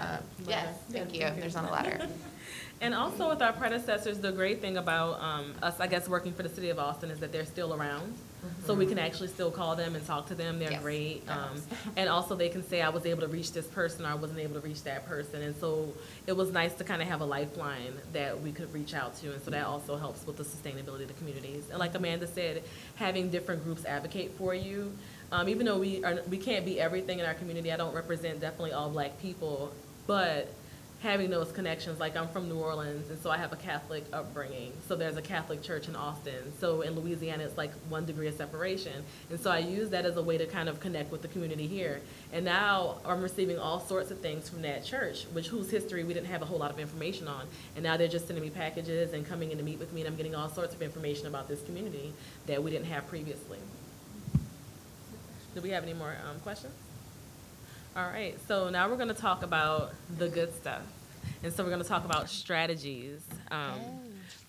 [0.00, 1.20] Um, yes, thank you.
[1.20, 2.06] There's not a ladder.
[2.80, 6.42] And also with our predecessors, the great thing about um, us, I guess, working for
[6.42, 8.12] the city of Austin is that they're still around.
[8.66, 10.58] So we can actually still call them and talk to them.
[10.58, 11.24] They're Yes, great.
[11.28, 11.62] that Um,
[11.96, 14.40] and also they can say, I was able to reach this person or I wasn't
[14.40, 15.42] able to reach that person.
[15.42, 15.94] And so
[16.26, 19.32] it was nice to kind of have a lifeline that we could reach out to.
[19.32, 21.70] And so that also helps with the sustainability of the communities.
[21.70, 22.64] And like Amanda said,
[22.96, 24.92] having different groups advocate for you.
[25.32, 28.40] Um, even though we are, we can't be everything in our community, I don't represent
[28.40, 29.72] definitely all black people,
[30.06, 30.52] but
[31.02, 31.98] having those connections.
[31.98, 34.72] Like I'm from New Orleans, and so I have a Catholic upbringing.
[34.86, 36.52] So there's a Catholic church in Austin.
[36.60, 39.04] So in Louisiana, it's like one degree of separation.
[39.30, 41.66] And so I use that as a way to kind of connect with the community
[41.66, 42.02] here.
[42.32, 46.14] And now I'm receiving all sorts of things from that church, which whose history we
[46.14, 47.46] didn't have a whole lot of information on.
[47.74, 50.10] And now they're just sending me packages and coming in to meet with me, and
[50.10, 52.12] I'm getting all sorts of information about this community
[52.46, 53.58] that we didn't have previously.
[55.54, 56.72] Do we have any more um, questions?
[57.94, 60.80] All right, so now we're going to talk about the good stuff.
[61.42, 63.78] And so we're going to talk about strategies um,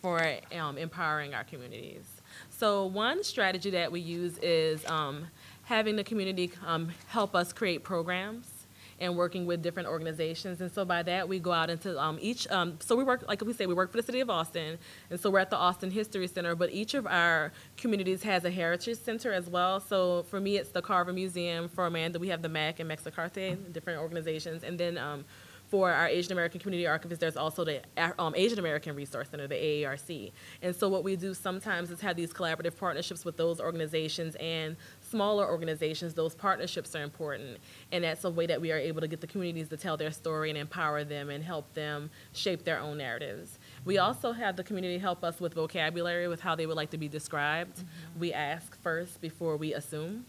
[0.01, 2.05] for um, empowering our communities.
[2.51, 5.27] So one strategy that we use is um,
[5.63, 8.52] having the community um, help us create programs
[8.99, 10.61] and working with different organizations.
[10.61, 13.41] And so by that, we go out into um, each, um, so we work, like
[13.41, 14.77] we say, we work for the city of Austin.
[15.09, 18.51] And so we're at the Austin History Center, but each of our communities has a
[18.51, 19.79] heritage center as well.
[19.79, 21.69] So for me, it's the Carver Museum.
[21.69, 24.63] For Amanda, we have the MACC and Mexic-Arte, different organizations.
[24.63, 25.25] And then um,
[25.73, 27.81] for our Asian American Community Archivist, there's also the
[28.19, 30.31] um, Asian American Resource Center, the AARC.
[30.61, 34.75] And so what we do sometimes is have these collaborative partnerships with those organizations and
[35.13, 37.59] smaller organizations, those partnerships are important.
[37.91, 40.09] And that's a way that we are able to get the communities to tell their
[40.09, 43.59] story and empower them and help them shape their own narratives.
[43.85, 46.97] We also have the community help us with vocabulary, with how they would like to
[46.97, 47.77] be described.
[47.77, 48.19] Mm-hmm.
[48.21, 50.25] We ask first before we assume.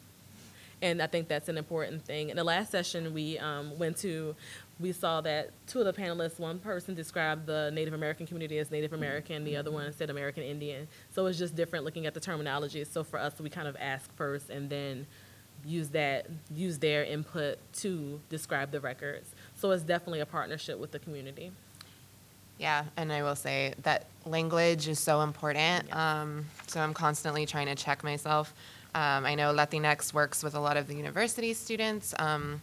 [0.82, 2.28] And I think that's an important thing.
[2.28, 4.36] In the last session we um, went to,
[4.80, 8.70] we saw that two of the panelists, one person described the Native American community as
[8.70, 10.88] Native American, the other one said American Indian.
[11.10, 12.84] So it's just different looking at the terminology.
[12.84, 15.06] So for us, we kind of ask first and then
[15.64, 19.34] use that, use their input to describe the records.
[19.54, 21.52] So it's definitely a partnership with the community.
[22.58, 25.86] Yeah, and I will say that language is so important.
[25.88, 26.22] Yeah.
[26.22, 28.54] Um, so I'm constantly trying to check myself.
[28.94, 32.14] Um, I know Latinx works with a lot of the university students.
[32.18, 32.62] Um,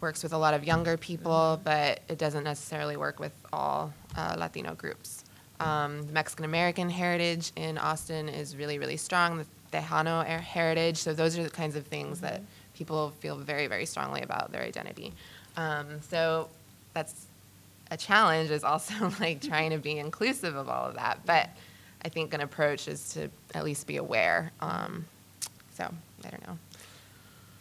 [0.00, 4.34] works with a lot of younger people, but it doesn't necessarily work with all uh,
[4.38, 5.24] Latino groups.
[5.60, 9.38] Um, the Mexican American heritage in Austin is really, really strong.
[9.38, 12.42] The Tejano heritage, so those are the kinds of things that
[12.74, 15.12] people feel very, very strongly about their identity.
[15.56, 16.48] Um, so
[16.94, 17.26] that's
[17.90, 21.20] a challenge is also like trying to be inclusive of all of that.
[21.24, 21.50] But
[22.04, 24.50] I think an approach is to at least be aware.
[24.60, 25.04] Um,
[25.74, 25.84] so
[26.24, 26.58] I don't know.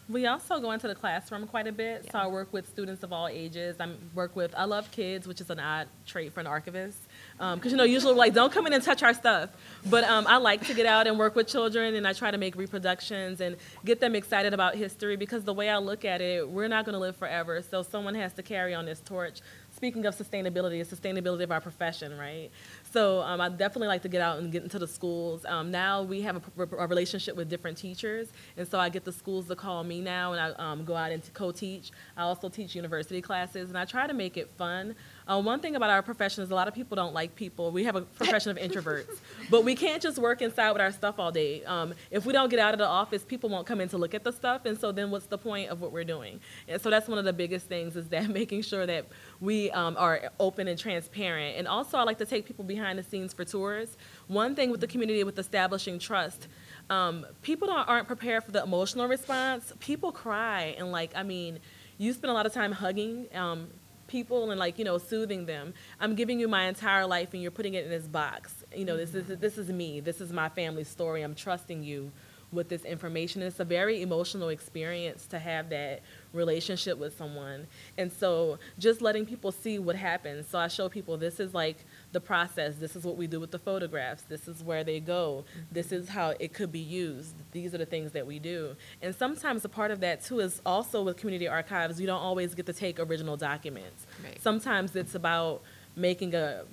[0.09, 2.09] We also go into the classroom quite a bit.
[2.11, 3.77] So I work with students of all ages.
[3.79, 6.97] I work with, I love kids, which is an odd trait for an archivist.
[7.37, 9.49] Because, um, you know, usually like, don't come in and touch our stuff.
[9.89, 12.37] But um, I like to get out and work with children, and I try to
[12.37, 16.47] make reproductions and get them excited about history because the way I look at it,
[16.47, 17.61] we're not going to live forever.
[17.61, 19.39] So someone has to carry on this torch.
[19.81, 22.51] Speaking of sustainability, sustainability of our profession, right?
[22.91, 25.43] So um, I definitely like to get out and get into the schools.
[25.43, 29.11] Um, now we have a, a, relationship with different teachers, and so I get the
[29.11, 31.89] schools to call me now, and I um, go out and co-teach.
[32.15, 34.93] I also teach university classes, and I try to make it fun.
[35.27, 37.71] Uh, one thing about our profession is a lot of people don't like people.
[37.71, 41.19] We have a profession of introverts, but we can't just work inside with our stuff
[41.19, 41.63] all day.
[41.65, 44.13] Um, if we don't get out of the office, people won't come in to look
[44.13, 46.39] at the stuff, and so then what's the point of what we're doing?
[46.67, 49.05] And so that's one of the biggest things is that making sure that
[49.39, 51.57] we um, are open and transparent.
[51.57, 53.97] And also, I like to take people behind the scenes for tours.
[54.27, 56.47] One thing with the community with establishing trust.
[56.89, 59.71] Um, people aren't prepared for the emotional response.
[59.79, 61.59] People cry, and like, I mean,
[61.97, 63.27] you spend a lot of time hugging.
[63.33, 63.67] Um,
[64.11, 67.51] people and like you know soothing them i'm giving you my entire life and you're
[67.51, 68.63] putting it in this box.
[68.75, 69.41] You know this is mm-hmm.
[69.41, 69.99] this is me.
[69.99, 71.21] This is my family story.
[71.21, 72.11] I'm trusting you
[72.51, 73.41] with this information.
[73.41, 76.01] It's a very emotional experience to have that
[76.33, 77.65] relationship with someone.
[77.97, 81.77] And so just letting people see what happens so i show people this is like
[82.11, 82.75] the process.
[82.75, 84.23] This is what we do with the photographs.
[84.23, 85.45] This is where they go.
[85.71, 87.35] This is how it could be used.
[87.51, 88.75] These are the things that we do.
[89.01, 92.55] And sometimes a part of that too is also with community archives, you don't always
[92.55, 94.05] get to take original documents.
[94.23, 94.41] Right.
[94.41, 95.61] Sometimes it's about
[95.95, 96.63] making a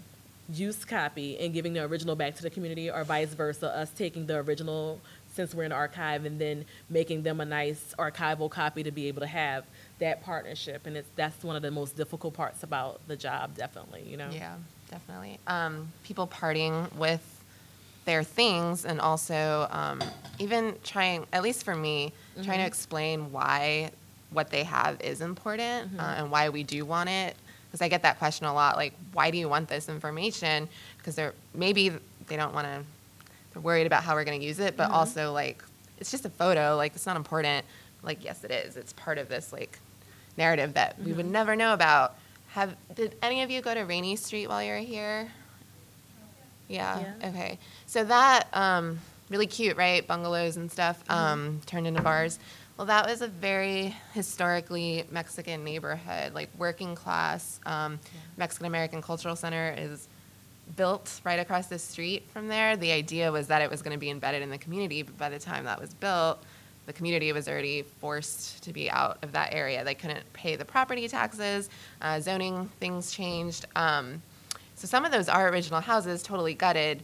[0.53, 4.27] use copy and giving the original back to the community or vice versa, us taking
[4.27, 4.99] the original
[5.35, 9.07] since we're in the archive and then making them a nice archival copy to be
[9.07, 9.65] able to have
[10.01, 14.03] that partnership and it's that's one of the most difficult parts about the job definitely
[14.03, 14.57] you know Yeah
[14.91, 15.39] definitely.
[15.47, 17.23] Um, people parting with
[18.05, 20.03] their things and also um,
[20.39, 22.45] even trying, at least for me, mm-hmm.
[22.45, 23.91] trying to explain why
[24.31, 26.01] what they have is important mm-hmm.
[26.01, 27.37] uh, and why we do want it.
[27.67, 30.69] Because I get that question a lot, like, why do you want this information?
[30.97, 31.93] Because they're maybe
[32.27, 32.83] they don't want to,
[33.53, 34.95] they're worried about how we're going to use it, but mm-hmm.
[34.95, 35.63] also like,
[35.99, 37.67] it's just a photo, like it's not important.
[38.03, 38.77] Like, yes, it is.
[38.77, 39.79] It's part of this like
[40.39, 41.33] narrative that we would mm-hmm.
[41.33, 42.17] never know about.
[42.49, 45.29] Have did any of you go to Rainey Street while you were here?
[46.69, 47.01] Yeah.
[47.01, 47.29] Yeah.
[47.29, 47.59] Okay.
[47.87, 48.99] So that um,
[49.31, 50.07] really cute, right?
[50.07, 52.39] Bungalows and stuff um, turned into bars.
[52.77, 57.59] Well, that was a very historically Mexican neighborhood, like working class.
[57.67, 57.99] Um,
[58.37, 60.07] Mexican American Cultural Center is
[60.77, 62.77] built right across the street from there.
[62.77, 65.29] The idea was that it was going to be embedded in the community, but by
[65.29, 66.43] the time that was built,
[66.89, 69.85] the community was already forced to be out of that area.
[69.85, 71.69] They couldn't pay the property taxes,
[72.01, 73.67] uh, zoning things changed.
[73.77, 74.23] Um,
[74.75, 77.03] so some of those are original houses, totally gutted,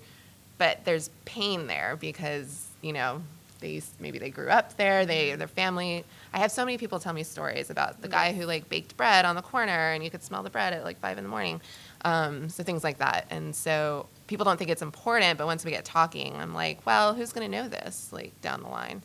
[0.57, 3.21] but there's pain there because you know
[3.61, 6.03] they used, maybe they grew up there, they their family.
[6.33, 9.27] I have so many people tell me stories about the guy who like baked bread
[9.27, 11.61] on the corner and you could smell the bread at like five in the morning.
[12.07, 13.27] Um, so things like that.
[13.31, 17.15] And so people don't think it's important, but once we get talking, I'm like, well,
[17.15, 19.03] who's going to know this like down the line?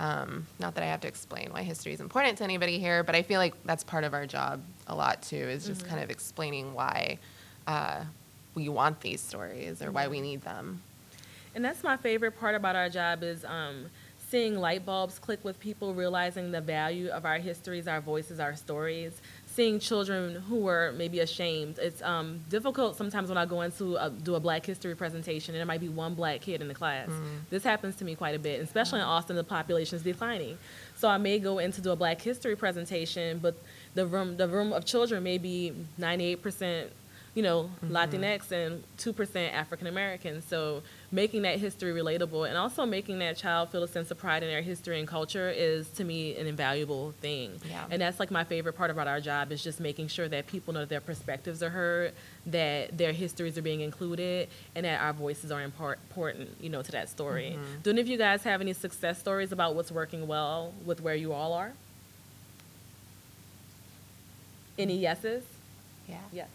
[0.00, 3.14] Um, not that I have to explain why history is important to anybody here, but
[3.14, 6.10] I feel like that's part of our job a lot too, is just kind of
[6.10, 7.18] explaining why
[7.66, 8.02] uh,
[8.54, 10.82] we want these stories or why we need them.
[11.54, 13.86] And that's my favorite part about our job is um,
[14.28, 18.56] seeing light bulbs click with people, realizing the value of our histories, our voices, our
[18.56, 19.22] stories.
[19.54, 21.78] Seeing children who were maybe ashamed.
[21.78, 25.60] It's um, difficult sometimes when I go into a, do a Black History presentation and
[25.60, 27.08] there might be one black kid in the class.
[27.50, 29.36] This happens to me quite a bit, especially in Austin.
[29.36, 30.58] The population is declining,
[30.96, 33.54] so I may go in to do a Black History presentation, but
[33.94, 36.90] the room the room of children may be 98 percent
[37.34, 37.94] you know, mm-hmm.
[37.94, 40.40] Latinx and 2% African American.
[40.42, 44.42] So making that history relatable and also making that child feel a sense of pride
[44.42, 47.52] in their history and culture is to me an invaluable thing.
[47.68, 47.84] Yeah.
[47.90, 50.72] And that's like my favorite part about our job is just making sure that people
[50.74, 52.12] know that their perspectives are heard,
[52.46, 56.82] that their histories are being included, and that our voices are import- important, you know,
[56.82, 57.58] to that story.
[57.82, 61.14] Do any of you guys have any success stories about what's working well with where
[61.16, 61.72] you all are?
[64.78, 65.44] Any yeses?
[66.08, 66.18] Yeah.
[66.32, 66.48] Yes.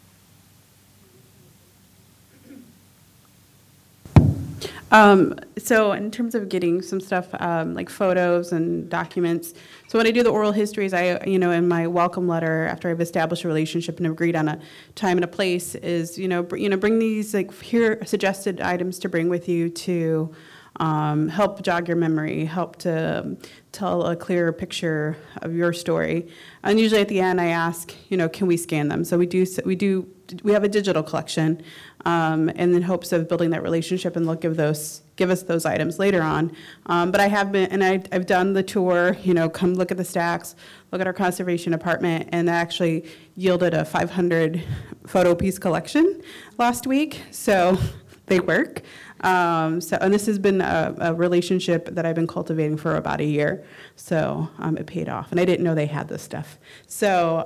[4.91, 9.53] Um, so in terms of getting some stuff, um, like photos and documents,
[9.87, 12.89] so when I do the oral histories, I, you know, in my welcome letter, after
[12.89, 14.59] I've established a relationship and agreed on a
[14.95, 18.99] time and a place, is, you know, you know, bring these, like, here suggested items
[18.99, 20.33] to bring with you to,
[20.79, 23.37] um, help jog your memory, help to um,
[23.71, 26.27] tell a clearer picture of your story.
[26.63, 29.03] And usually at the end, I ask, you know, can we scan them?
[29.03, 30.07] So we do, we do,
[30.43, 31.61] we have a digital collection,
[32.05, 35.65] um, and in hopes of building that relationship, and they'll give those, give us those
[35.65, 36.55] items later on.
[36.85, 39.91] Um, but I have been, and I, I've done the tour, you know, come look
[39.91, 40.55] at the stacks,
[40.91, 43.05] look at our conservation department, and that actually
[43.35, 44.63] yielded a 500
[45.07, 46.21] photo piece collection
[46.57, 47.21] last week.
[47.31, 47.77] So
[48.27, 48.81] they work.
[49.21, 53.19] Um, so, and this has been a, a relationship that I've been cultivating for about
[53.19, 53.65] a year.
[53.95, 56.57] So um, it paid off, and I didn't know they had this stuff.
[56.87, 57.45] So.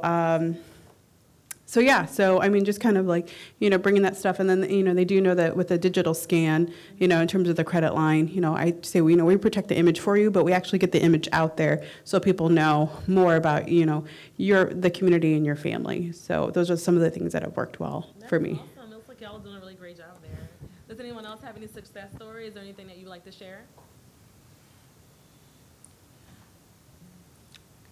[1.74, 4.48] So yeah, so I mean, just kind of like you know, bringing that stuff, and
[4.48, 7.50] then you know, they do know that with a digital scan, you know, in terms
[7.50, 10.00] of the credit line, you know, I say, well, you know, we protect the image
[10.00, 13.70] for you, but we actually get the image out there so people know more about
[13.70, 14.06] you know
[14.38, 16.12] your the community and your family.
[16.12, 18.62] So those are some of the things that have worked well for me.
[18.78, 18.92] Awesome.
[18.92, 20.48] It looks like y'all doing a really great job there.
[20.88, 23.64] Does anyone else have any success stories or anything that you'd like to share?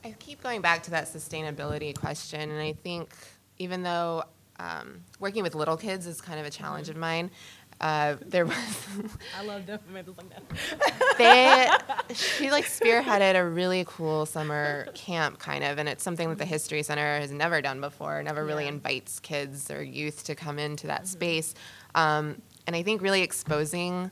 [0.03, 3.09] I keep going back to that sustainability question, and I think
[3.61, 4.23] even though
[4.59, 7.31] um, working with little kids is kind of a challenge of mine,
[7.79, 8.55] uh, there was
[9.39, 11.15] I love documentaries like that.
[11.17, 16.37] they she like spearheaded a really cool summer camp kind of, and it's something that
[16.37, 18.21] the History Center has never done before.
[18.21, 18.69] Never really Yeah.
[18.69, 21.55] invites kids or youth to come into that space,
[21.95, 24.11] um, and I think really exposing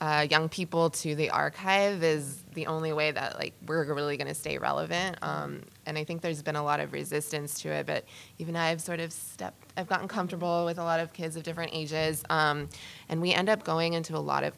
[0.00, 4.28] uh, young people to the archive is the only way that like we're really going
[4.28, 5.18] to stay relevant.
[5.22, 8.04] Um, and I think there's been a lot of resistance to it, but
[8.38, 11.72] even I've sort of stepped, I've gotten comfortable with a lot of kids of different
[11.74, 12.68] ages, um,
[13.08, 14.52] and we end up going into a lot of.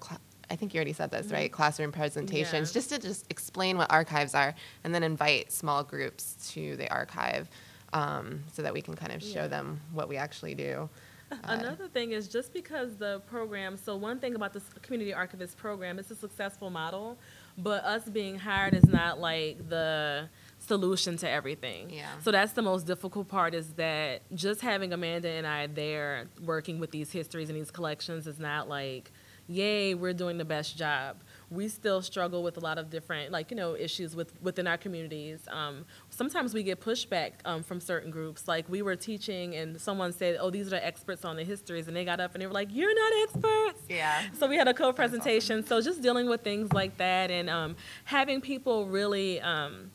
[0.52, 1.50] I think you already said this, right?
[1.50, 2.74] Classroom presentations, Yeah.
[2.74, 4.52] just to just explain what archives are,
[4.82, 7.48] and then invite small groups to the archive,
[7.92, 9.46] um, so that we can kind of show Yeah.
[9.46, 10.90] them what we actually do.
[11.44, 16.00] Another thing is just because the program, so one thing about this community archivist program,
[16.00, 17.16] it's a successful model,
[17.56, 20.28] but us being hired is not like the
[20.70, 21.90] solution to everything.
[21.90, 22.06] Yeah.
[22.22, 26.78] So that's the most difficult part is that just having Amanda and I there working
[26.78, 29.10] with these histories and these collections is not like,
[29.48, 31.16] yay, we're doing the best job.
[31.50, 34.78] We still struggle with a lot of different, like, you know, issues with, within our
[34.78, 35.40] communities.
[35.50, 38.46] Um, sometimes we get pushback um, from certain groups.
[38.46, 41.88] Like, we were teaching and someone said, oh, these are the experts on the histories.
[41.88, 43.82] And they got up and they were like, you're not experts.
[43.88, 44.22] Yeah.
[44.38, 45.66] So we had a co-presentation.
[45.66, 49.90] So just dealing with things like that and um, having people really um,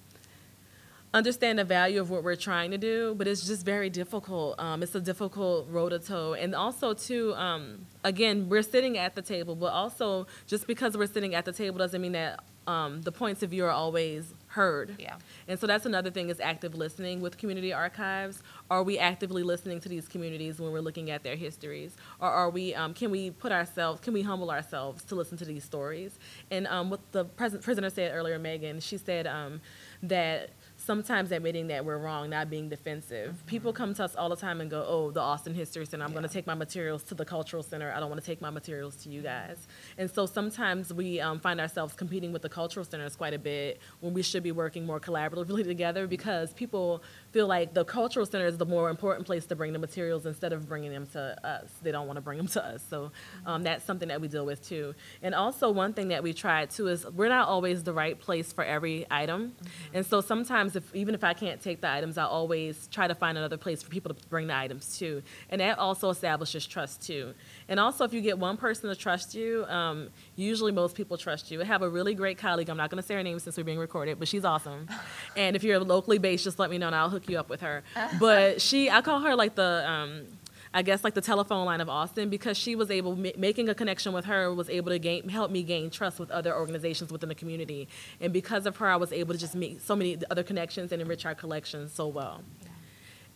[1.15, 4.59] understand the value of what we're trying to do, but it's just very difficult.
[4.59, 6.33] Um, it's a difficult road to toe.
[6.33, 11.07] And also, too, um, again, we're sitting at the table, but also just because we're
[11.07, 14.95] sitting at the table doesn't mean that um, the points of view are always heard.
[14.99, 15.15] Yeah.
[15.47, 18.41] And so that's another thing is active listening with community archives.
[18.69, 21.95] Are we actively listening to these communities when we're looking at their histories?
[22.19, 25.45] Or are we, um, can we put ourselves, can we humble ourselves to listen to
[25.45, 26.17] these stories?
[26.51, 29.61] And um, what the pres- prisoner said earlier, Megan, she said um,
[30.03, 30.49] that
[30.85, 33.43] sometimes admitting that we're wrong, not being defensive.
[33.47, 36.11] People come to us all the time and go, oh, the Austin History Center, I'm
[36.11, 37.91] going to take my materials to the Cultural Center.
[37.91, 39.67] I don't want to take my materials to you guys.
[39.97, 43.79] And so sometimes we um, find ourselves competing with the Cultural Centers quite a bit
[43.99, 47.01] when we should be working more collaboratively together because people
[47.35, 50.53] feel like the Cultural Center is the more important place to bring the materials instead
[50.53, 51.69] of bringing them to us.
[51.81, 52.81] They don't want to bring them to us.
[52.89, 53.11] So
[53.45, 54.95] um, that's something that we deal with too.
[55.21, 58.53] And also, one thing that we try too is we're not always the right place
[58.53, 59.51] for every item.
[59.93, 63.15] And so sometimes, if even if I can't take the items, I always try to
[63.15, 65.21] find another place for people to bring the items to.
[65.49, 67.33] And that also establishes trust too.
[67.67, 71.49] And also, if you get one person to trust you, um, usually most people trust
[71.49, 71.61] you.
[71.61, 72.69] I have a really great colleague.
[72.69, 74.87] I'm not going to say her name since we're being recorded, but she's awesome.
[75.37, 77.61] and if you're locally based, just let me know and I'll hook you up with
[77.61, 77.83] her.
[78.19, 79.83] But she, I call her like the.
[79.87, 80.25] Um,
[80.73, 83.73] I guess like the telephone line of Austin because she was able ma- making a
[83.73, 87.29] connection with her was able to gain help me gain trust with other organizations within
[87.29, 87.87] the community
[88.19, 91.01] and because of her I was able to just make so many other connections and
[91.01, 92.41] enrich our collections so well.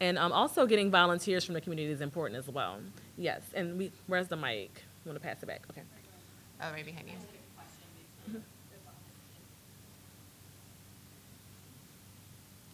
[0.02, 2.80] And um, also getting volunteers from the community is important as well.
[3.20, 4.72] Yes, and we where's the mic?
[5.04, 5.64] You want to pass it back?
[5.70, 5.82] Okay.
[6.62, 7.16] Oh, right behind you.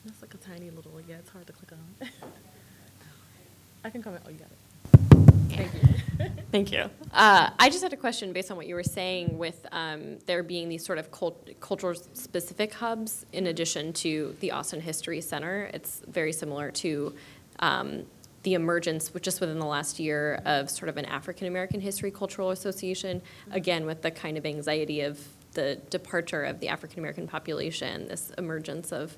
[0.06, 1.16] That's like a tiny little yeah.
[1.16, 1.80] It's hard to click on.
[3.84, 4.24] I can comment.
[4.28, 4.58] Oh, you got it.
[5.50, 5.82] Thank you.
[6.52, 6.92] Thank you.
[7.12, 10.44] Uh, I just had a question based on what you were saying with um, there
[10.44, 15.72] being these sort of cult- cultural specific hubs in addition to the Austin History Center.
[15.74, 17.14] It's very similar to
[17.60, 18.06] um,
[18.46, 22.52] the emergence, just within the last year, of sort of an African American History Cultural
[22.52, 23.22] Association,
[23.52, 25.20] again, with the kind of anxiety of
[25.54, 29.18] the departure of the African American population, this emergence of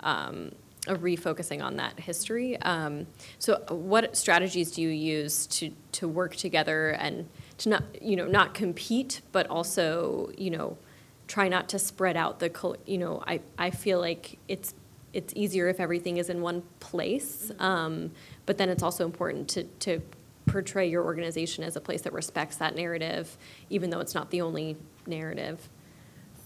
[0.00, 0.52] um,
[0.86, 2.60] a refocusing on that history.
[2.60, 3.06] Um,
[3.38, 8.26] so, what strategies do you use to to work together and to not you know
[8.26, 10.76] not compete, but also you know
[11.28, 14.74] try not to spread out the you know I I feel like it's
[15.12, 18.10] it's easier if everything is in one place, um,
[18.44, 20.02] but then it's also important to to
[20.46, 23.36] portray your organization as a place that respects that narrative,
[23.68, 24.76] even though it's not the only
[25.06, 25.68] narrative.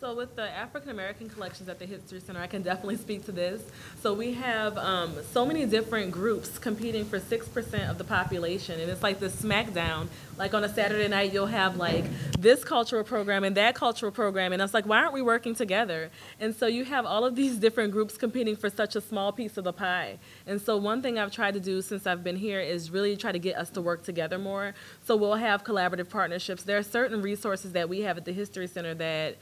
[0.01, 3.33] So with the African American collections at the History Center, I can definitely speak to
[3.33, 3.61] this.
[4.01, 8.81] So we have um, so many different groups competing for six percent of the population,
[8.81, 10.09] and it's like this smackdown.
[10.39, 12.07] Like on a Saturday night, you'll have like
[12.39, 16.11] this cultural program and that cultural program, and it's like, why aren't we working together?
[16.41, 19.59] And so you have all of these different groups competing for such a small piece
[19.59, 20.17] of the pie.
[20.47, 23.33] And so one thing I've tried to do since I've been here is really try
[23.33, 24.73] to get us to work together more.
[25.05, 26.63] So we'll have collaborative partnerships.
[26.63, 29.37] There are certain resources that we have at the History Center that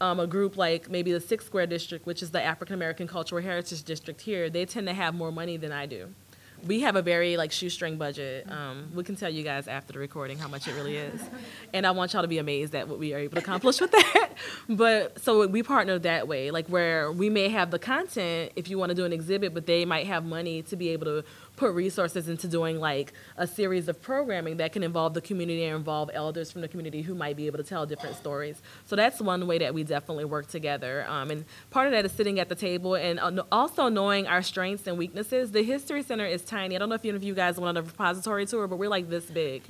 [0.00, 3.42] um, a group like maybe the Six Square District, which is the African American Cultural
[3.42, 6.08] Heritage District here, they tend to have more money than I do.
[6.66, 8.50] We have a very like shoestring budget.
[8.50, 11.20] Um, we can tell you guys after the recording how much it really is,
[11.72, 13.92] and I want y'all to be amazed at what we are able to accomplish with
[13.92, 14.28] that.
[14.68, 18.78] But so we partner that way, like where we may have the content if you
[18.78, 21.24] want to do an exhibit, but they might have money to be able to
[21.60, 25.76] put resources into doing like a series of programming that can involve the community and
[25.76, 28.62] involve elders from the community who might be able to tell different stories.
[28.86, 31.04] So that's one way that we definitely work together.
[31.06, 34.40] Um, and part of that is sitting at the table and uh, also knowing our
[34.40, 35.52] strengths and weaknesses.
[35.52, 36.76] The History Center is tiny.
[36.76, 38.88] I don't know if any of you guys went on a repository tour, but we're
[38.88, 39.62] like this big.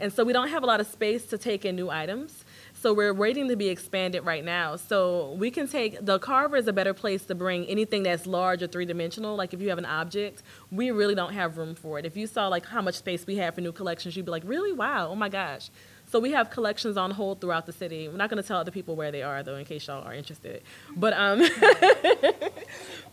[0.00, 2.39] And so we don't have a lot of space to take in new items.
[2.80, 4.76] So we're waiting to be expanded right now.
[4.76, 8.62] So we can take the Carver is a better place to bring anything that's large
[8.62, 9.36] or three dimensional.
[9.36, 12.06] Like if you have an object, we really don't have room for it.
[12.06, 14.44] If you saw like how much space we have for new collections, you'd be like,
[14.46, 14.72] really?
[14.72, 15.08] Wow!
[15.08, 15.68] Oh my gosh!
[16.06, 18.08] So we have collections on hold throughout the city.
[18.08, 20.14] We're not going to tell other people where they are though, in case y'all are
[20.14, 20.62] interested.
[20.96, 21.42] But um,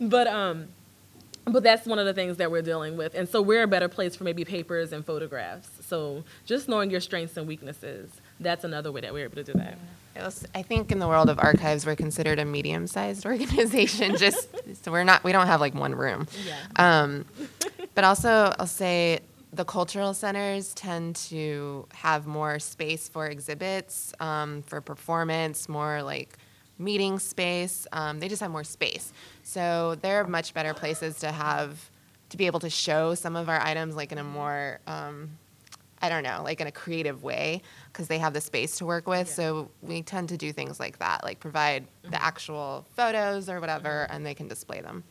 [0.00, 0.68] but um.
[1.44, 3.14] But that's one of the things that we're dealing with.
[3.14, 5.70] And so we're a better place for maybe papers and photographs.
[5.80, 8.10] So just knowing your strengths and weaknesses,
[8.40, 9.78] that's another way that we're able to do that.
[10.16, 14.16] Was- I think in the world of archives, we're considered a medium-sized organization.
[14.16, 14.48] Just
[14.84, 16.26] so we're not, we don't have like one room.
[16.76, 17.24] Um,
[17.94, 19.20] but also, I'll say
[19.52, 26.36] the cultural centers tend to have more space for exhibits, um, for performance, more like
[26.78, 27.86] meeting space.
[27.92, 29.12] Um, they just have more space,
[29.42, 31.90] so they're much better places to have
[32.30, 35.30] to be able to show some of our items like in a more um,
[36.00, 39.06] I don't know, like in a creative way because they have the space to work
[39.06, 39.28] with.
[39.28, 44.06] So we tend to do things like that, like provide the actual photos or whatever,
[44.10, 45.04] and they can display them.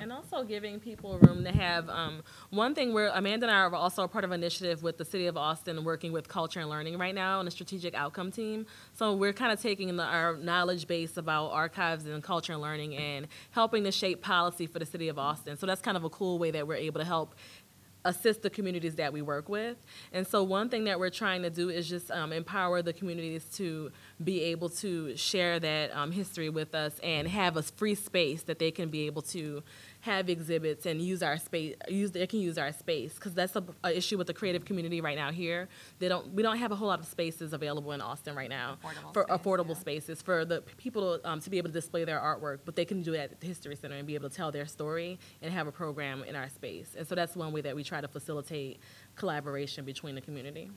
[0.00, 3.74] And also giving people room to have, um, one thing where Amanda and I are
[3.76, 6.68] also a part of an initiative with the city of Austin, working with culture and
[6.68, 8.66] learning right now on a strategic outcome team.
[8.94, 12.96] So we're kind of taking the, our knowledge base about archives and culture and learning
[12.96, 15.56] and helping to shape policy for the city of Austin.
[15.56, 17.36] So that's kind of a cool way that we're able to help
[18.04, 19.76] assist the communities that we work with.
[20.12, 23.44] And so one thing that we're trying to do is just um, empower the communities
[23.54, 23.90] to
[24.22, 28.58] be able to share that um, history with us and have a free space that
[28.58, 29.62] they can be able to
[30.04, 31.74] have exhibits and use our space.
[31.88, 35.00] Use they can use our space because that's a, a issue with the creative community
[35.00, 35.32] right now.
[35.32, 35.66] Here,
[35.98, 36.32] they don't.
[36.34, 39.22] We don't have a whole lot of spaces available in Austin right now Affordable for
[39.24, 39.74] space, affordable yeah.
[39.80, 42.58] spaces for the people to, um, to be able to display their artwork.
[42.66, 44.66] But they can do it at the History Center and be able to tell their
[44.66, 46.94] story and have a program in our space.
[46.98, 48.80] And so that's one way that we try to facilitate
[49.16, 50.70] collaboration between the community.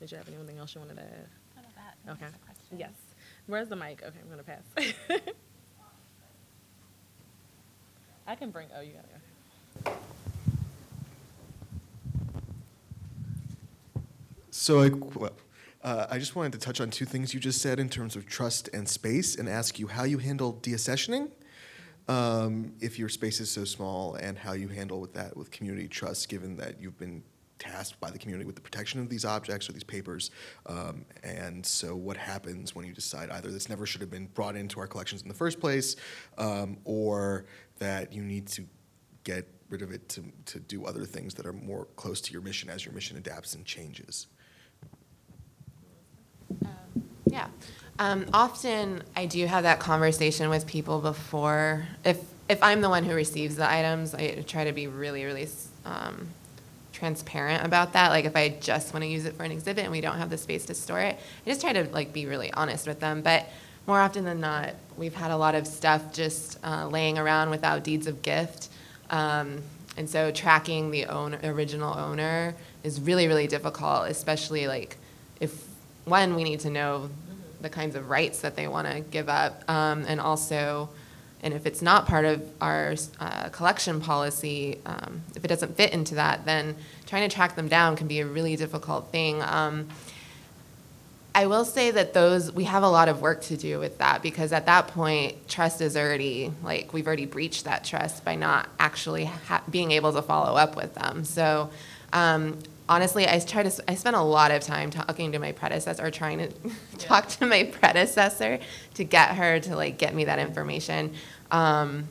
[0.00, 1.28] Did you have anything else you wanted to add?
[1.56, 2.12] None of that.
[2.12, 2.32] Okay.
[2.76, 2.92] Yes.
[3.46, 4.02] Where's the mic?
[4.02, 5.20] Okay, I'm gonna pass.
[8.32, 8.68] I can bring.
[8.74, 9.08] Oh, you gotta
[9.84, 9.92] go.
[14.50, 15.32] So, I, well,
[15.84, 18.24] uh, I just wanted to touch on two things you just said in terms of
[18.24, 21.30] trust and space, and ask you how you handle deaccessioning,
[22.08, 25.86] um, if your space is so small, and how you handle with that with community
[25.86, 27.22] trust, given that you've been
[27.62, 30.32] tasked by the community with the protection of these objects or these papers.
[30.66, 34.56] Um, and so, what happens when you decide either this never should have been brought
[34.56, 35.96] into our collections in the first place,
[36.38, 37.44] um, or
[37.82, 38.64] that you need to
[39.24, 42.40] get rid of it to, to do other things that are more close to your
[42.40, 44.28] mission as your mission adapts and changes?
[47.26, 47.48] Yeah.
[47.98, 51.88] Um, often I do have that conversation with people before.
[52.04, 52.18] If
[52.48, 55.48] if I'm the one who receives the items, I try to be really, really
[55.84, 56.28] um,
[56.92, 58.10] transparent about that.
[58.10, 60.30] Like if I just want to use it for an exhibit and we don't have
[60.30, 63.22] the space to store it, I just try to like be really honest with them.
[63.22, 63.48] But
[63.86, 67.82] more often than not, we've had a lot of stuff just uh, laying around without
[67.82, 68.68] deeds of gift.
[69.10, 69.62] Um,
[69.96, 74.96] and so tracking the owner, original owner is really, really difficult, especially like
[75.40, 75.66] if,
[76.04, 77.10] one, we need to know
[77.60, 80.88] the kinds of rights that they want to give up, um, and also,
[81.42, 85.92] and if it's not part of our uh, collection policy, um, if it doesn't fit
[85.92, 86.74] into that, then
[87.06, 89.42] trying to track them down can be a really difficult thing.
[89.42, 89.88] Um,
[91.34, 94.22] I will say that those we have a lot of work to do with that
[94.22, 98.68] because at that point trust is already like we've already breached that trust by not
[98.78, 99.30] actually
[99.70, 101.24] being able to follow up with them.
[101.24, 101.70] So
[102.12, 102.58] um,
[102.88, 106.10] honestly, I try to I spent a lot of time talking to my predecessor, or
[106.10, 106.52] trying to
[106.98, 108.58] talk to my predecessor
[108.94, 111.14] to get her to like get me that information.
[111.50, 112.08] Um,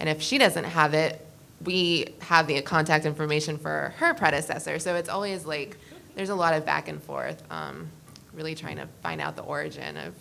[0.00, 1.24] and if she doesn't have it,
[1.64, 4.78] we have the contact information for her predecessor.
[4.78, 5.76] So it's always like
[6.16, 7.42] there's a lot of back and forth.
[7.50, 7.88] Um,
[8.34, 10.14] really trying to find out the origin of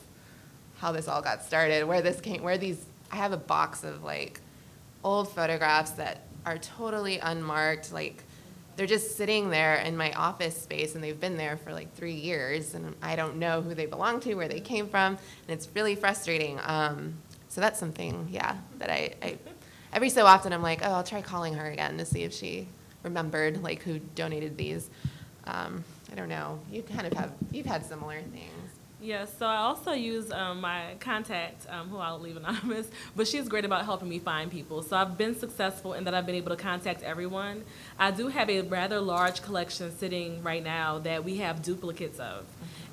[0.78, 2.86] how this all got started, where this came, where these.
[3.12, 4.42] I have a box of like
[5.04, 8.24] old photographs that are totally unmarked, like
[8.76, 12.16] they're just sitting there in my office space and they've been there for like three
[12.16, 15.68] years and I don't know who they belong to, where they came from, and it's
[15.76, 16.60] really frustrating.
[16.64, 17.14] Um,
[17.50, 19.38] so that's something, yeah, that I, I,
[19.94, 22.68] every so often I'm like, oh, I'll try calling her again to see if she
[23.04, 24.90] remembered like who donated these.
[25.46, 25.84] Um,
[26.14, 26.60] I don't know.
[26.72, 28.70] You kind of have, you've had similar things.
[29.02, 33.50] Yeah, so I also use um, my contact, um, who I'll leave anonymous, but she's
[33.50, 34.84] great about helping me find people.
[34.84, 37.64] So I've been successful in that I've been able to contact everyone.
[37.98, 42.46] I do have a rather large collection sitting right now that we have duplicates of.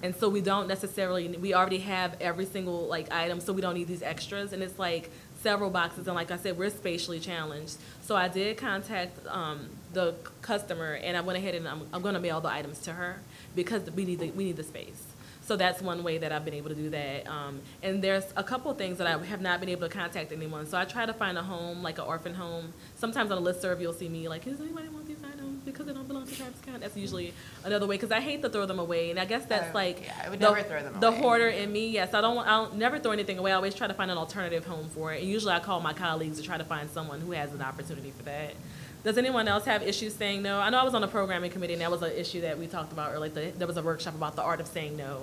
[0.02, 3.74] And so we don't necessarily, we already have every single like item, so we don't
[3.74, 4.54] need these extras.
[4.54, 5.10] And it's like
[5.42, 7.76] several boxes, and like I said, we're spatially challenged.
[8.00, 12.14] So I did contact um, the customer, and I went ahead and I'm, I'm going
[12.14, 13.20] to mail the items to her
[13.54, 15.02] because we need the, we need the space.
[15.42, 17.26] So that's one way that I've been able to do that.
[17.26, 20.64] Um, and there's a couple things that I have not been able to contact anyone.
[20.66, 22.72] So I try to find a home, like an orphan home.
[22.94, 25.92] Sometimes on a listserv, you'll see me like, does anybody want these items because they
[25.92, 26.78] don't belong to Travis Scott?
[26.80, 27.34] That's usually
[27.64, 29.10] another way because I hate to throw them away.
[29.10, 31.18] And I guess that's Oh, like yeah, I would the, never throw them the away.
[31.18, 31.88] hoarder in me.
[31.88, 32.36] Yes, I don't.
[32.36, 33.50] want- I'll never throw anything away.
[33.50, 35.20] I always try to find an alternative home for it.
[35.22, 38.12] And usually I call my colleagues to try to find someone who has an opportunity
[38.16, 38.54] for that.
[39.02, 40.60] Does anyone else have issues saying no?
[40.60, 42.66] I know I was on a programming committee and that was an issue that we
[42.66, 43.30] talked about earlier.
[43.30, 45.22] The, there was a workshop about the art of saying no.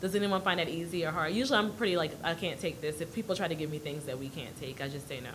[0.00, 1.32] Does anyone find that easy or hard?
[1.32, 3.00] Usually I'm pretty like, I can't take this.
[3.00, 5.30] If people try to give me things that we can't take, I just say no.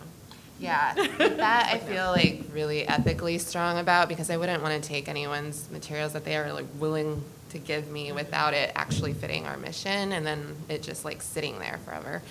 [0.58, 5.08] Yeah, that I feel like really ethically strong about because I wouldn't want to take
[5.08, 9.56] anyone's materials that they are like willing to give me without it actually fitting our
[9.56, 12.22] mission and then it just like sitting there forever.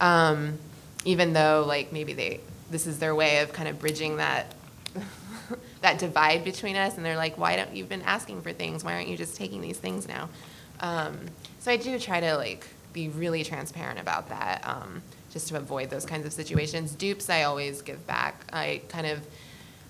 [0.00, 0.58] Um,
[1.04, 2.40] even though like maybe they
[2.70, 4.54] this is their way of kind of bridging that
[5.80, 8.94] that divide between us and they're like why don't you've been asking for things why
[8.94, 10.28] aren't you just taking these things now
[10.80, 11.18] um,
[11.58, 15.02] so i do try to like be really transparent about that, um,
[15.32, 16.94] just to avoid those kinds of situations.
[16.94, 18.44] Dupes, I always give back.
[18.52, 19.20] I kind of,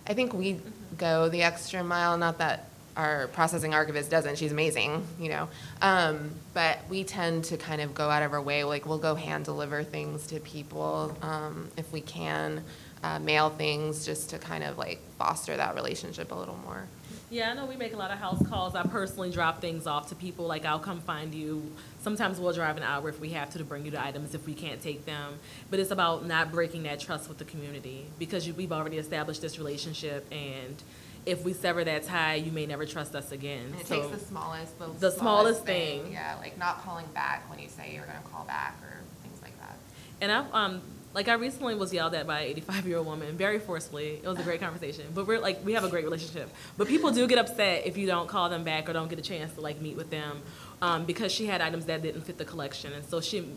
[0.07, 0.61] I think we
[0.99, 2.67] go the extra mile, not that
[2.97, 5.49] our processing archivist doesn't, she's amazing, you know.
[5.81, 9.15] Um, but we tend to kind of go out of our way, like we'll go
[9.15, 12.63] hand deliver things to people um, if we can,
[13.03, 16.85] uh, mail things just to kind of like foster that relationship a little more.
[17.31, 18.75] Yeah, I know we make a lot of house calls.
[18.75, 21.63] I personally drop things off to people, like I'll come find you.
[22.03, 24.47] Sometimes we'll drive an hour if we have to to bring you the items if
[24.47, 25.35] we can't take them.
[25.71, 29.43] But it's about not breaking that trust with the community because you, we've already established
[29.43, 30.83] this relationship and
[31.27, 33.67] if we sever that tie, you may never trust us again.
[33.73, 36.11] And it So- takes the smallest, the, The smallest thing.
[36.13, 39.41] Yeah, like not calling back when you say you're going to call back or things
[39.43, 39.77] like that.
[40.23, 40.81] And I, um,
[41.13, 44.21] like I recently was yelled at by an 85 year old woman very forcefully.
[44.23, 46.51] It was a great conversation, but we're like we have a great relationship.
[46.77, 49.23] But people do get upset if you don't call them back or don't get a
[49.23, 50.41] chance to like meet with them,
[50.81, 53.49] um, because she had items that didn't fit the collection, and so she.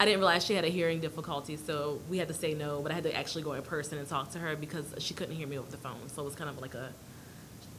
[0.00, 2.80] I didn't realize she had a hearing difficulty, so we had to say no.
[2.82, 5.34] But I had to actually go in person and talk to her because she couldn't
[5.34, 6.08] hear me over the phone.
[6.14, 6.90] So it was kind of like a,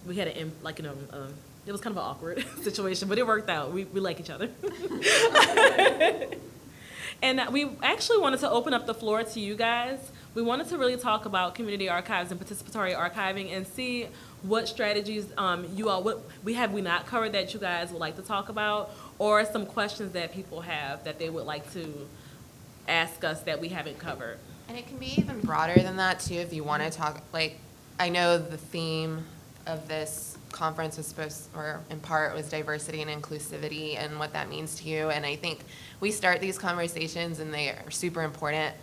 [0.05, 1.33] we had an like you know, um,
[1.65, 3.71] it was kind of an awkward situation, but it worked out.
[3.71, 4.49] We we like each other.
[7.21, 9.99] And we actually wanted to open up the floor to you guys.
[10.35, 14.07] We wanted to really talk about community archives and participatory archiving and see
[14.41, 17.99] what strategies um, you all, what we have we not covered that you guys would
[17.99, 22.07] like to talk about, or some questions that people have that they would like to
[22.87, 24.37] ask us that we haven't covered.
[24.69, 27.59] And it can be even broader than that too, if you want to talk, like,
[27.99, 29.25] I know the theme
[29.65, 34.49] of this conference was supposed, or in part, was diversity and inclusivity and what that
[34.49, 35.09] means to you.
[35.09, 35.61] And I think
[35.99, 38.75] we start these conversations and they are super important,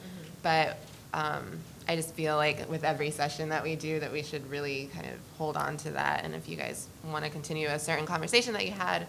[0.42, 0.78] but
[1.12, 1.58] um,
[1.88, 5.06] I just feel like with every session that we do, that we should really kind
[5.06, 6.24] of hold on to that.
[6.24, 9.06] And if you guys want to continue a certain conversation that you had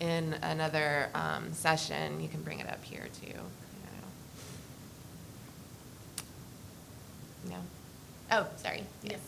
[0.00, 3.28] in another um, session, you can bring it up here too.
[3.28, 3.34] you
[7.50, 7.50] know.
[7.50, 7.56] No?
[8.32, 8.82] Oh, sorry.
[9.02, 9.20] Yes.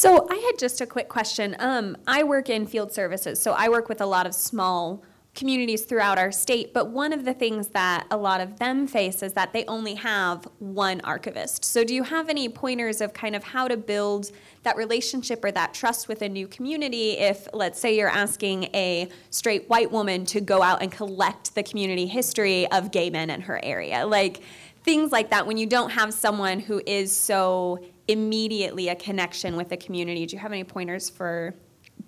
[0.00, 1.54] So I had just a quick question.
[1.58, 5.02] Um, I work in field services, so I work with a lot of small
[5.34, 6.72] communities throughout our state.
[6.72, 9.96] But one of the things that a lot of them face is that they only
[9.96, 11.66] have one archivist.
[11.66, 14.32] So do you have any pointers of kind of how to build
[14.62, 19.06] that relationship or that trust with a new community if, let's say, you're asking a
[19.28, 23.42] straight white woman to go out and collect the community history of gay men in
[23.42, 24.06] her area?
[24.06, 24.40] Like
[24.82, 29.68] things like that when you don't have someone who is so immediately a connection with
[29.68, 30.26] the community.
[30.26, 31.54] Do you have any pointers for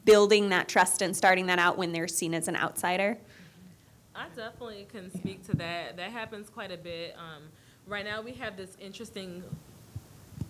[0.05, 3.16] building that trust and starting that out when they're seen as an outsider?
[4.14, 5.96] I definitely can speak to that.
[5.96, 7.14] That happens quite a bit.
[7.16, 7.44] Um,
[7.86, 9.44] right now, we have this interesting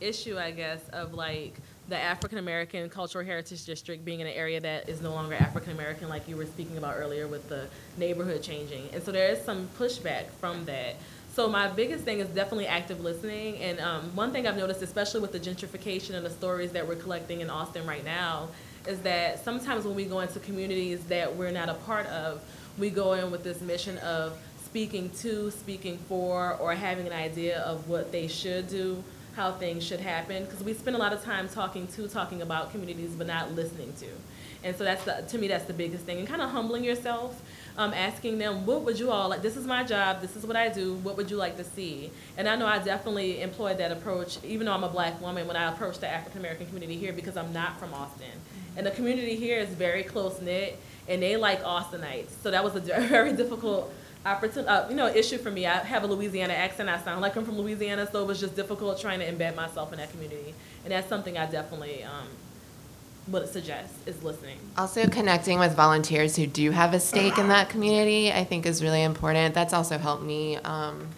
[0.00, 1.54] issue, I guess, of like
[1.88, 5.72] the African American Cultural Heritage District being in an area that is no longer African
[5.72, 7.66] American, like you were speaking about earlier with the
[7.98, 8.88] neighborhood changing.
[8.94, 10.96] And so there is some pushback from that.
[11.34, 13.56] So my biggest thing is definitely active listening.
[13.56, 16.96] And um, one thing I've noticed, especially with the gentrification and the stories that we're
[16.96, 18.48] collecting in Austin right now,
[18.86, 22.42] is that sometimes when we go into communities that we're not a part of,
[22.76, 27.60] we go in with this mission of speaking to, speaking for, or having an idea
[27.60, 29.02] of what they should do,
[29.34, 30.44] how things should happen.
[30.44, 33.94] Because we spend a lot of time talking to, talking about communities, but not listening
[34.00, 34.06] to.
[34.64, 36.18] And so that's the, to me, that's the biggest thing.
[36.18, 37.40] And kind of humbling yourself,
[37.78, 39.42] um, asking them, what would you all like?
[39.42, 40.20] This is my job.
[40.20, 40.94] This is what I do.
[40.94, 42.10] What would you like to see?
[42.36, 45.56] And I know I definitely employed that approach, even though I'm a black woman, when
[45.56, 48.26] I approach the African American community here because I'm not from Austin.
[48.76, 52.30] And the community here is very close knit, and they like Austinites.
[52.42, 53.92] So that was a very difficult
[54.24, 55.66] opportunity, uh, you know, issue for me.
[55.66, 56.88] I have a Louisiana accent.
[56.88, 59.92] I sound like I'm from Louisiana, so it was just difficult trying to embed myself
[59.92, 60.54] in that community.
[60.84, 62.28] And that's something I definitely um,
[63.28, 64.58] would suggests is listening.
[64.76, 68.82] Also, connecting with volunteers who do have a stake in that community, I think, is
[68.82, 69.54] really important.
[69.54, 70.56] That's also helped me.
[70.56, 71.08] Um,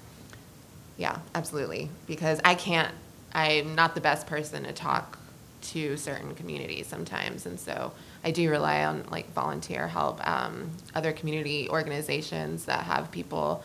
[0.96, 1.88] yeah, absolutely.
[2.06, 2.92] Because I can't,
[3.32, 5.18] I'm not the best person to talk
[5.62, 7.46] to certain communities sometimes.
[7.46, 7.92] And so
[8.22, 13.64] I do rely on like volunteer help, um, other community organizations that have people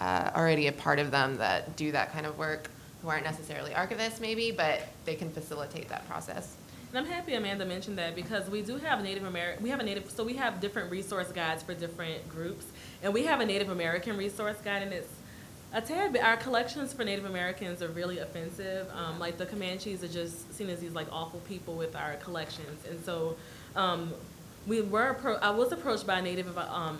[0.00, 2.70] uh, already a part of them that do that kind of work
[3.02, 6.56] who aren't necessarily archivists, maybe, but they can facilitate that process.
[6.88, 9.82] And I'm happy Amanda mentioned that because we do have Native American, we have a
[9.82, 12.66] Native, so we have different resource guides for different groups.
[13.02, 15.12] And we have a Native American resource guide and it's
[15.72, 18.90] a tad bit, our collections for Native Americans are really offensive.
[18.94, 22.86] Um, like the Comanches are just seen as these like awful people with our collections.
[22.88, 23.36] And so
[23.76, 24.14] um,
[24.66, 26.98] we were, I was approached by a Native um,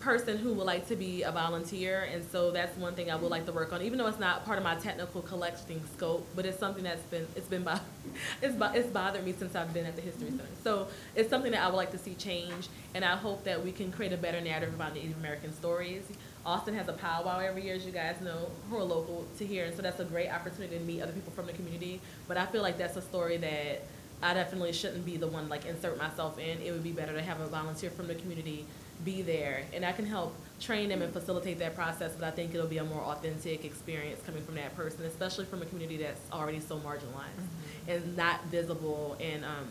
[0.00, 3.30] person who would like to be a volunteer, and so that's one thing I would
[3.30, 6.46] like to work on, even though it's not part of my technical collecting scope, but
[6.46, 7.78] it's something that's been, it's been, bo-
[8.42, 10.44] it's, bo- it's bothered me since I've been at the History Center.
[10.64, 13.72] So it's something that I would like to see change, and I hope that we
[13.72, 16.02] can create a better narrative about Native American stories.
[16.44, 19.66] Austin has a powwow every year, as you guys know, who are local to here,
[19.66, 22.00] and so that's a great opportunity to meet other people from the community.
[22.26, 23.82] But I feel like that's a story that
[24.22, 26.60] I definitely shouldn't be the one like insert myself in.
[26.62, 28.64] It would be better to have a volunteer from the community
[29.04, 32.12] be there, and I can help train them and facilitate that process.
[32.18, 35.62] But I think it'll be a more authentic experience coming from that person, especially from
[35.62, 37.46] a community that's already so marginalized
[37.88, 39.68] and not visible, and um,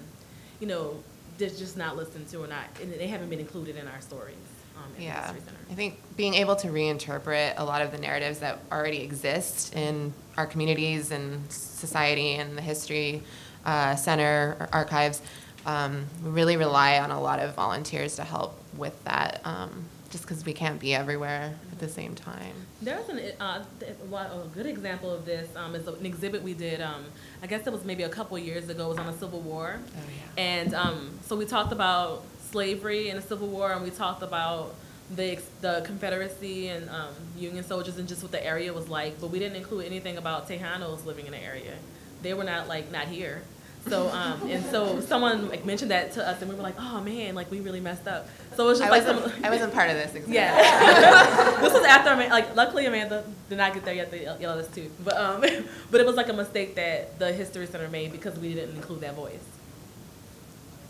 [0.59, 1.01] you know,
[1.37, 4.35] they're just not listened to or not, and they haven't been included in our stories.
[4.75, 5.33] Um, Yeah,
[5.69, 10.13] I think being able to reinterpret a lot of the narratives that already exist in
[10.37, 13.23] our communities and society and the history
[13.65, 15.21] uh, center archives,
[15.65, 20.23] um, we really rely on a lot of volunteers to help with that, um, just
[20.23, 22.53] because we can't be everywhere at the same time.
[22.81, 23.63] There's an, uh,
[24.11, 26.81] a good example of this um, is an exhibit we did.
[26.81, 27.05] Um,
[27.43, 28.87] I guess it was maybe a couple years ago.
[28.87, 29.99] It was on the Civil War, oh,
[30.37, 30.43] yeah.
[30.43, 34.75] and um, so we talked about slavery and the Civil War, and we talked about
[35.15, 39.19] the the Confederacy and um, Union soldiers and just what the area was like.
[39.19, 41.73] But we didn't include anything about Tejanos living in the area.
[42.21, 43.41] They were not like not here.
[43.87, 47.01] So um, and so someone like mentioned that to us, and we were like, oh
[47.01, 48.27] man, like we really messed up.
[48.55, 50.33] So it was just I like wasn't, some, I wasn't part of this example.
[50.33, 51.57] yeah.
[51.61, 54.67] this was after, like, luckily Amanda did not get there yet to yell at us
[54.67, 54.91] too.
[55.03, 55.39] But, um,
[55.91, 58.99] but it was like a mistake that the History Center made because we didn't include
[59.01, 59.39] that voice.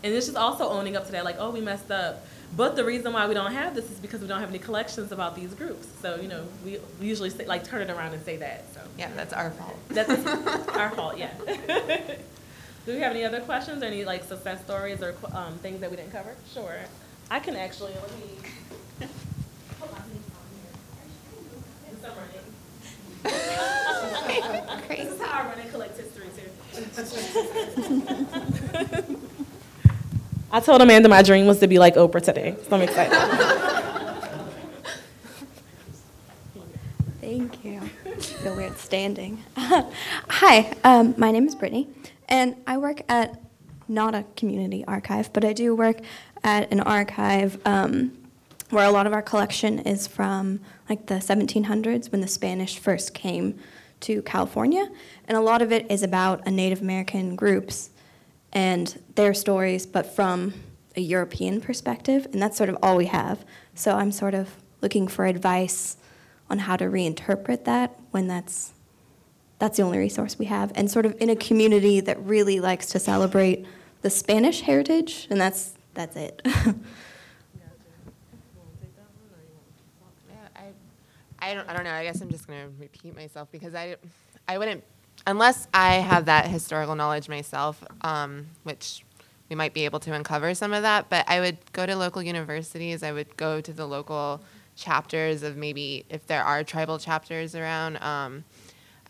[0.02, 2.26] And it's just also owning up to that, like, oh, we messed up.
[2.56, 5.12] But the reason why we don't have this is because we don't have any collections
[5.12, 5.86] about these groups.
[6.02, 8.64] So, you know, we, we usually say, like turn it around and say that.
[8.74, 9.76] So Yeah, that's our fault.
[9.90, 10.26] that's
[10.70, 11.30] our fault, yeah.
[12.86, 15.90] Do we have any other questions or any like success stories or um, things that
[15.90, 16.34] we didn't cover?
[16.52, 16.78] Sure.
[17.30, 18.26] I can actually, let me.
[19.78, 20.72] put my things on here.
[21.90, 22.46] Since I'm running.
[24.86, 25.02] Crazy.
[25.04, 26.50] This is how I run and collect history too.
[30.52, 33.16] I told Amanda my dream was to be like Oprah today, so I'm excited.
[37.20, 37.80] Thank you.
[38.18, 39.44] Feel weird standing.
[39.56, 41.86] Hi, um, my name is Brittany,
[42.30, 43.40] and I work at
[43.88, 45.98] not a community archive, but I do work
[46.44, 48.16] at an archive um,
[48.70, 53.12] where a lot of our collection is from like the 1700s when the Spanish first
[53.12, 53.58] came
[54.00, 54.88] to California,
[55.28, 57.90] and a lot of it is about a Native American groups
[58.52, 60.54] and their stories, but from
[60.96, 63.44] a European perspective, and that's sort of all we have.
[63.74, 65.96] So I'm sort of looking for advice
[66.48, 68.72] on how to reinterpret that when that's
[69.60, 72.86] that's the only resource we have, and sort of in a community that really likes
[72.86, 73.66] to celebrate
[74.02, 76.40] the Spanish heritage, and that's that's it.
[80.56, 80.72] I,
[81.40, 81.92] I don't, I don't know.
[81.92, 83.96] I guess I'm just gonna repeat myself because I,
[84.48, 84.82] I wouldn't,
[85.26, 89.04] unless I have that historical knowledge myself, um, which
[89.50, 91.10] we might be able to uncover some of that.
[91.10, 93.02] But I would go to local universities.
[93.02, 94.42] I would go to the local
[94.76, 98.02] chapters of maybe if there are tribal chapters around.
[98.02, 98.44] Um,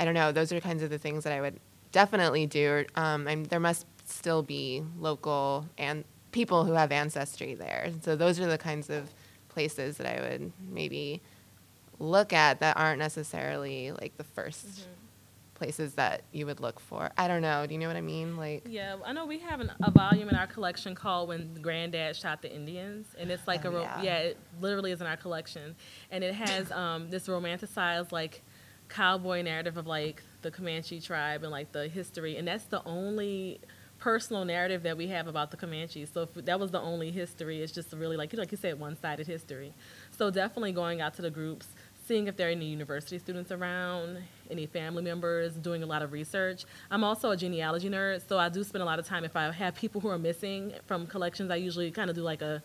[0.00, 0.32] I don't know.
[0.32, 1.60] Those are kinds of the things that I would
[1.92, 2.86] definitely do.
[2.96, 7.90] Um, and there must still be local and people who have ancestry there.
[8.02, 9.10] So those are the kinds of
[9.50, 11.20] places that I would maybe
[11.98, 14.84] look at that aren't necessarily like the 1st
[15.54, 17.10] places that you would look for.
[17.18, 17.66] I don't know.
[17.66, 18.38] Do you know what I mean?
[18.38, 22.16] Like, Yeah, I know we have an, a volume in our collection called "When Granddad
[22.16, 24.02] Shot the Indians," and it's like Oh, a ro- yeah.
[24.02, 24.18] yeah.
[24.20, 25.76] it literally is in our collection,
[26.10, 28.40] and it has um, this romanticized like
[28.90, 33.60] cowboy narrative of like the Comanche tribe and like the history, and that's the only
[33.98, 36.10] personal narrative that we have about the Comanches.
[36.12, 39.72] So that was the only history, it's just really like like you said, one-sided history.
[40.18, 41.68] So definitely going out to the groups,
[42.06, 44.18] seeing if there are any university students around,
[44.50, 46.64] any family members, doing a lot of research.
[46.90, 49.52] I'm also a genealogy nerd, so I do spend a lot of time if I
[49.52, 51.50] have people who are missing from collections.
[51.50, 52.62] I usually kind of do like a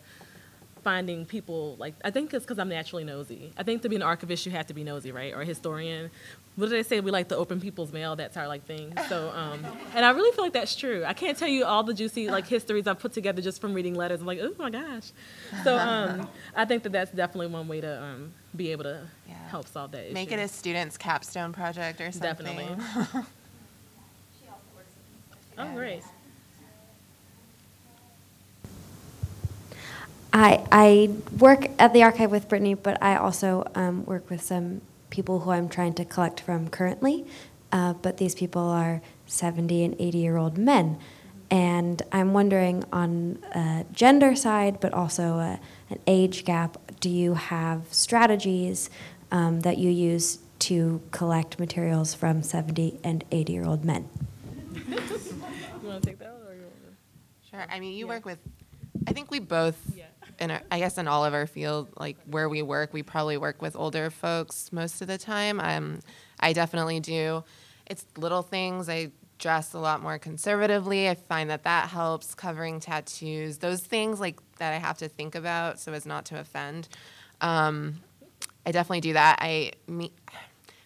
[0.86, 3.50] finding people like I think it's because I'm naturally nosy.
[3.58, 5.34] I think to be an archivist you have to be nosy, right?
[5.34, 6.12] Or a historian.
[6.54, 7.00] What do they say?
[7.00, 8.14] We like to open people's mail.
[8.14, 8.92] That's our like thing.
[9.08, 9.66] So, um,
[9.96, 11.02] and I really feel like that's true.
[11.04, 13.96] I can't tell you all the juicy like histories I've put together just from reading
[13.96, 14.20] letters.
[14.20, 15.10] I'm like, oh my gosh.
[15.64, 19.34] So, um, I think that that's definitely one way to um, be able to Yeah.
[19.48, 20.14] help solve that issue.
[20.14, 22.30] make it a student's capstone project or something.
[22.30, 23.22] Definitely.
[25.58, 26.02] Oh, great.
[30.32, 34.82] I, I work at the archive with Brittany, but I also um, work with some
[35.10, 37.26] people who I'm trying to collect from currently.
[37.72, 40.98] Uh, but these people are 70 and 80 year old men.
[41.50, 45.60] and I'm wondering on a gender side, but also a,
[45.90, 48.90] an age gap, do you have strategies
[49.30, 54.08] um, that you use to collect materials from 70 and 80 year old men?
[55.82, 57.48] You want to take that or you want to?
[57.50, 57.64] Sure.
[57.70, 58.38] I mean, you work with,
[59.06, 60.06] I think we both, Yeah.
[60.38, 63.36] In our, I guess in all of our field, like where we work, we probably
[63.36, 65.60] work with older folks most of the time.
[65.60, 66.00] Um,
[66.40, 67.44] I definitely do.
[67.86, 68.88] It's little things.
[68.88, 71.08] I dress a lot more conservatively.
[71.08, 72.34] I find that that helps.
[72.34, 76.38] Covering tattoos, those things like that I have to think about so as not to
[76.38, 76.88] offend.
[77.40, 78.00] Um,
[78.64, 79.38] I definitely do that.
[79.40, 80.12] I meet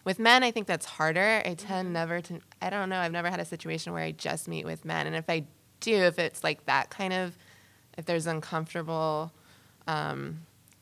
[0.05, 0.43] with men.
[0.43, 1.43] I think that's harder.
[1.45, 2.41] I tend never to.
[2.61, 2.99] I don't know.
[2.99, 5.45] I've never had a situation where I just meet with men, and if I
[5.81, 7.37] do, if it's like that kind of,
[7.97, 9.33] if there's uncomfortable
[9.91, 10.19] um,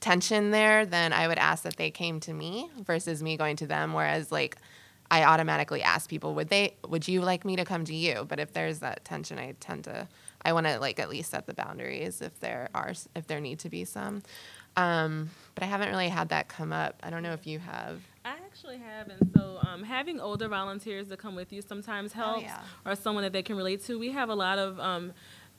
[0.01, 3.67] tension there, then I would ask that they came to me versus me going to
[3.67, 3.95] them.
[3.95, 4.57] Whereas like.
[5.11, 8.27] I automatically ask people, would they, would you like me to come to you?
[8.29, 10.07] But if there's that tension, I tend to,
[10.43, 13.59] I want to like at least set the boundaries if there are, if there need
[13.61, 14.23] to be some.
[14.77, 17.01] Um, but I haven't really had that come up.
[17.03, 18.03] I don't know if you have.
[18.27, 22.43] I actually have, and so um, having older volunteers that come with you sometimes helps,
[22.43, 22.61] yeah.
[22.85, 23.99] or someone that they can relate to.
[23.99, 25.15] We have a lot of um,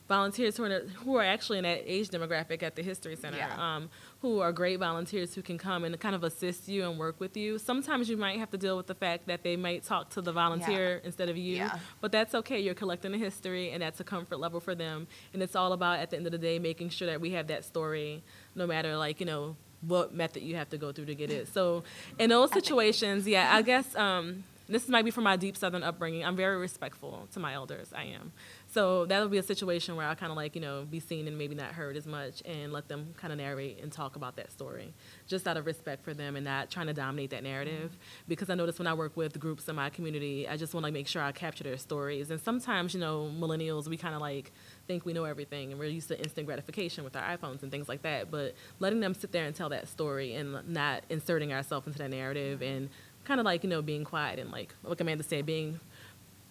[0.10, 3.38] volunteers who are, in who are actually in that age demographic at the History Center,
[3.38, 3.76] Yeah.
[3.76, 3.90] um,
[4.22, 7.38] who are great volunteers who can come and kind of assist you and work with
[7.38, 7.58] you.
[7.60, 10.34] Sometimes you might have to deal with the fact that they might talk to the
[10.34, 11.78] volunteer instead of you, Yeah.
[12.02, 12.60] but that's okay.
[12.60, 15.08] You're collecting the history, and that's a comfort level for them.
[15.34, 17.48] And it's all about, at the end of the day, making sure that we have
[17.48, 18.24] that story,
[18.56, 21.48] no matter like you know what method you have to go through to get it.
[21.54, 21.84] So,
[22.18, 26.26] in those situations, yeah, I guess um, this might be from my deep Southern upbringing.
[26.26, 27.94] I'm very respectful to my elders.
[27.96, 28.34] I am.
[28.72, 31.28] So that would be a situation where I kind of like you know be seen
[31.28, 34.36] and maybe not heard as much, and let them kind of narrate and talk about
[34.36, 34.94] that story,
[35.28, 37.98] just out of respect for them and not trying to dominate that narrative.
[38.28, 40.92] Because I notice when I work with groups in my community, I just want to
[40.92, 42.30] make sure I capture their stories.
[42.30, 44.52] And sometimes you know millennials, we kind of like
[44.88, 47.90] think we know everything and we're used to instant gratification with our iPhones and things
[47.90, 48.30] like that.
[48.30, 52.10] But letting them sit there and tell that story and not inserting ourselves into that
[52.10, 52.90] narrative and
[53.24, 55.80] kind of like, you know, being quiet and like, like Amanda said, being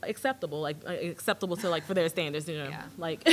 [0.02, 2.82] acceptable, like uh, acceptable to like for their standards, you know, Yeah.
[2.96, 3.28] like,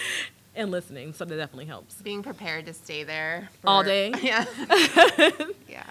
[0.54, 1.12] and listening.
[1.12, 1.94] So that definitely helps.
[2.02, 4.12] Being prepared to stay there All day?
[4.22, 4.44] Yeah.
[5.68, 5.84] yeah.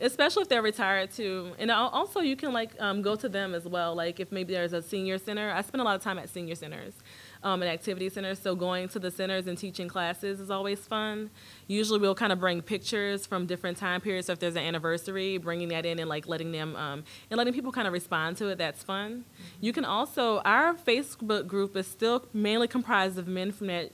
[0.00, 1.52] especially if they're retired too.
[1.58, 3.94] And also, you can like um, go to them as well.
[3.94, 6.54] Like if maybe there's a senior center, I spend a lot of time at senior
[6.56, 6.94] centers
[7.42, 8.38] um, and activity centers.
[8.38, 11.30] So going to the centers and teaching classes is always fun.
[11.66, 14.26] Usually, we'll kind of bring pictures from different time periods.
[14.26, 17.52] So if there's an anniversary, bringing that in and like letting them um, and letting
[17.52, 18.58] people kind of respond to it.
[18.58, 19.24] That's fun.
[19.60, 23.92] You can also our Facebook group is still mainly comprised of men from that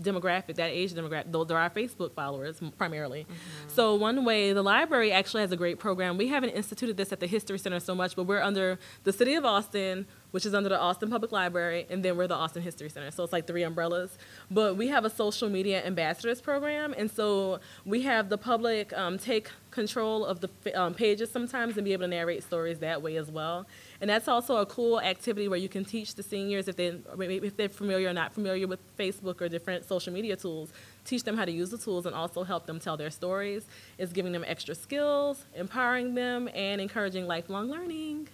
[0.00, 3.26] demographic, that age demographic, though there are our Facebook followers primarily.
[3.68, 6.16] So one way, the library actually has a great program.
[6.16, 9.34] We haven't instituted this at the History Center so much, but we're under the City
[9.34, 10.06] of Austin,
[10.36, 13.10] which is under the Austin Public Library, and then we're the Austin History Center.
[13.10, 14.18] So it's like three umbrellas.
[14.50, 19.16] But we have a social media ambassadors program, and so we have the public um,
[19.16, 23.16] take control of the um, pages sometimes and be able to narrate stories that way
[23.16, 23.66] as well.
[24.02, 27.56] And that's also a cool activity where you can teach the seniors if they if
[27.56, 30.70] they're familiar or not familiar with Facebook or different social media tools,
[31.06, 33.64] teach them how to use the tools and also help them tell their stories.
[33.96, 38.28] It's giving them extra skills, empowering them, and encouraging lifelong learning.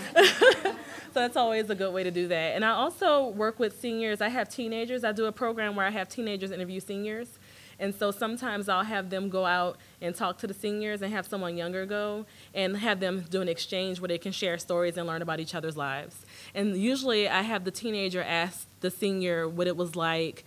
[0.14, 0.74] so
[1.14, 2.54] that's always a good way to do that.
[2.54, 4.20] And I also work with seniors.
[4.20, 5.04] I have teenagers.
[5.04, 7.38] I do a program where I have teenagers interview seniors.
[7.78, 11.26] And so sometimes I'll have them go out and talk to the seniors and have
[11.26, 15.06] someone younger go and have them do an exchange where they can share stories and
[15.06, 16.24] learn about each other's lives.
[16.54, 20.44] And usually I have the teenager ask the senior what it was like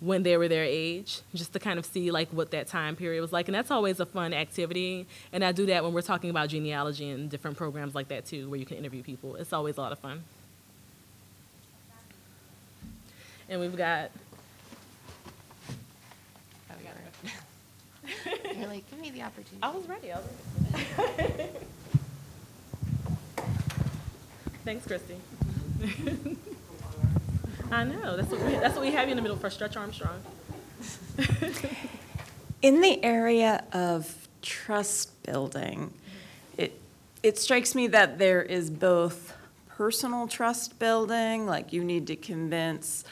[0.00, 3.20] when they were their age, just to kind of see like what that time period
[3.20, 3.48] was like.
[3.48, 5.06] And that's always a fun activity.
[5.32, 8.48] And I do that when we're talking about genealogy and different programs like that too,
[8.48, 9.36] where you can interview people.
[9.36, 10.22] It's always a lot of fun.
[13.48, 14.10] And we've got
[16.70, 16.74] Oh.
[18.56, 19.58] You're like, give me the opportunity.
[19.62, 20.12] I was ready.
[20.12, 20.26] I was
[21.18, 21.44] ready.
[24.64, 25.16] Thanks, Christy.
[27.70, 28.16] I know.
[28.16, 29.48] That's what we, that's what we have in the middle for.
[29.48, 30.20] Stretch Armstrong.
[32.62, 35.94] In the area of trust building,
[36.58, 36.78] it,
[37.22, 39.34] it strikes me that there is both
[39.68, 43.04] personal trust building, like you need to convince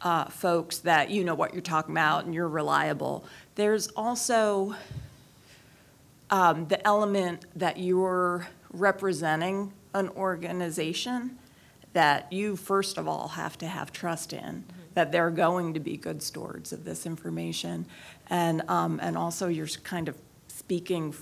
[0.00, 3.26] uh, folks that you know what you're talking about and you're reliable.
[3.56, 4.74] There's also
[6.30, 11.38] um, the element that you're representing an organization
[11.94, 14.64] that you, first of all, have to have trust in,
[14.94, 17.86] that they're going to be good stewards of this information.
[18.28, 20.16] And, um, and also you're kind of
[20.48, 21.14] speaking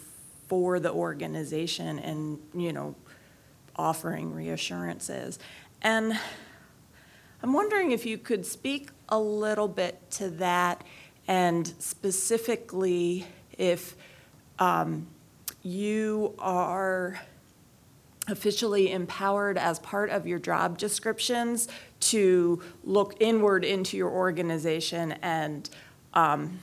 [0.49, 2.95] for the organization and, you know,
[3.77, 5.39] offering reassurances.
[5.81, 6.19] And
[7.43, 10.85] I'm wondering if you could speak a little bit to that,
[11.29, 13.27] and specifically
[13.59, 13.95] if
[14.59, 15.07] um,
[15.63, 17.21] you are
[18.29, 21.69] officially empowered as part of your job descriptions
[21.99, 25.69] to look inward into your organization and
[26.15, 26.61] um,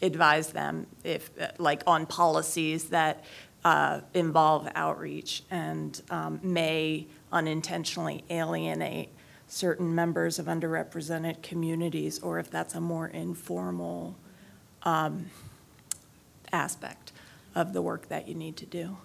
[0.00, 3.24] advise them if, like, on policies that
[3.64, 9.08] uh, involve outreach and um, may unintentionally alienate
[9.48, 14.16] certain members of underrepresented communities, or if that's a more informal
[14.82, 15.26] um,
[16.52, 17.12] aspect
[17.54, 18.96] of the work that you need to do.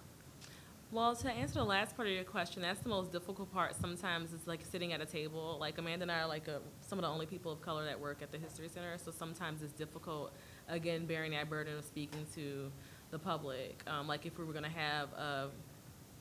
[0.92, 4.34] Well, to answer the last part of your question, that's the most difficult part sometimes
[4.34, 5.56] is like sitting at a table.
[5.58, 7.98] Like Amanda and I are like a, some of the only people of color that
[7.98, 10.34] work at the History Center, so sometimes it's difficult,
[10.68, 12.70] again, bearing that burden of speaking to
[13.10, 13.80] the public.
[13.86, 15.48] Um, like if we were gonna have a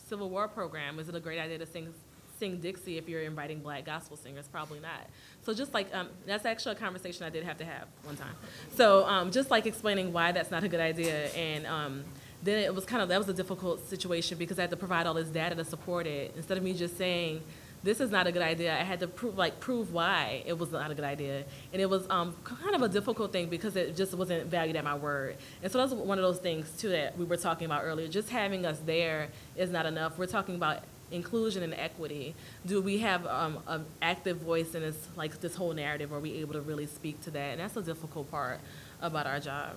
[0.08, 1.94] Civil War program, is it a great idea to sing,
[2.40, 4.48] sing Dixie if you're inviting black gospel singers?
[4.48, 5.06] Probably not.
[5.42, 8.36] So just like, um, that's actually a conversation I did have to have one time.
[8.78, 12.06] So um, just like explaining why that's not a good idea and um,
[12.44, 15.06] then it was kind of that was a difficult situation because I had to provide
[15.06, 16.34] all this data to support it.
[16.36, 17.42] Instead of me just saying,
[17.84, 20.72] "This is not a good idea," I had to prove like prove why it was
[20.72, 23.96] not a good idea, and it was um, kind of a difficult thing because it
[23.96, 25.38] just wasn't valued at my word.
[25.62, 28.08] And so that's one of those things too that we were talking about earlier.
[28.08, 30.18] Just having us there is not enough.
[30.18, 30.80] We're talking about
[31.12, 32.34] inclusion and equity.
[32.66, 36.12] Do we have um, an active voice in this like this whole narrative?
[36.12, 37.52] Are we able to really speak to that?
[37.52, 38.60] And that's a difficult part
[39.02, 39.76] about our job.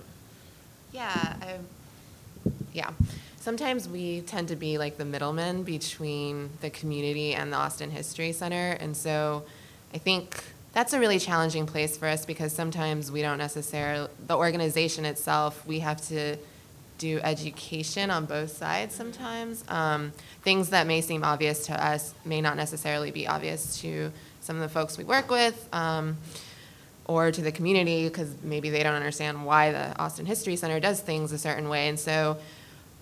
[0.91, 1.57] Yeah, I,
[2.73, 2.91] yeah.
[3.39, 8.31] Sometimes we tend to be like the middlemen between the community and the Austin History
[8.31, 8.71] Center.
[8.79, 9.43] And so
[9.93, 10.43] I think
[10.73, 15.65] that's a really challenging place for us because sometimes we don't necessarily, the organization itself,
[15.67, 16.37] we have to
[16.97, 19.63] do education on both sides sometimes.
[19.67, 24.55] Um, things that may seem obvious to us may not necessarily be obvious to some
[24.55, 25.67] of the folks we work with.
[25.71, 26.17] Um,
[27.05, 30.99] or to the community because maybe they don't understand why the Austin History Center does
[30.99, 31.87] things a certain way.
[31.87, 32.37] And so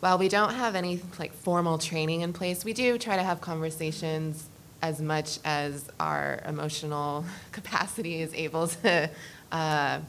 [0.02, 3.40] while we don't have any like formal training in place, we do try to have
[3.40, 4.50] conversations
[4.82, 7.24] as much as our emotional
[7.54, 9.10] capacity is able to
[9.54, 10.00] uh,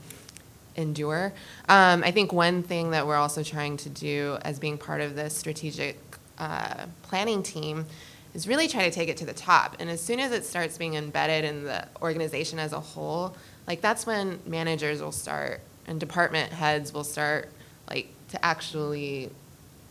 [0.74, 1.32] endure.
[1.68, 5.14] Um, I think one thing that we're also trying to do as being part of
[5.14, 5.96] the strategic
[6.38, 7.86] uh, planning team
[8.34, 9.76] is really try to take it to the top.
[9.78, 13.36] And as soon as it starts being embedded in the organization as a whole,
[13.66, 17.50] like that's when managers will start and department heads will start
[17.88, 19.30] like to actually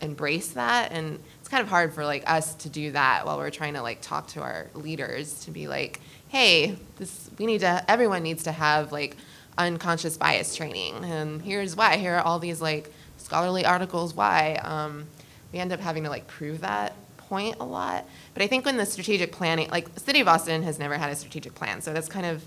[0.00, 0.92] embrace that.
[0.92, 3.82] And it's kind of hard for like us to do that while we're trying to
[3.82, 8.42] like talk to our leaders to be like hey this we need to everyone needs
[8.42, 9.16] to have like
[9.56, 11.04] unconscious bias training.
[11.04, 11.96] And here's why.
[11.96, 14.56] Here are all these like scholarly articles why.
[14.62, 15.06] Um,
[15.52, 18.04] we end up having to like prove that point a lot.
[18.34, 21.16] But i think when the strategic planning like city of austin has never had a
[21.16, 21.80] strategic plan.
[21.80, 22.44] So that's kind of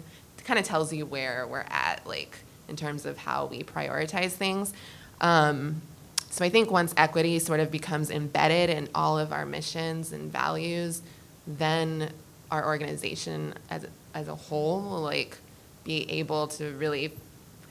[0.47, 2.37] kind of tells you where we're at, like
[2.69, 4.73] in terms of how we prioritize things.
[5.21, 5.81] Um,
[6.29, 10.31] so I think once equity sort of becomes embedded in all of our missions and
[10.31, 11.01] values,
[11.45, 12.11] then
[12.49, 15.37] our organization as as a whole will like
[15.83, 17.13] be able to really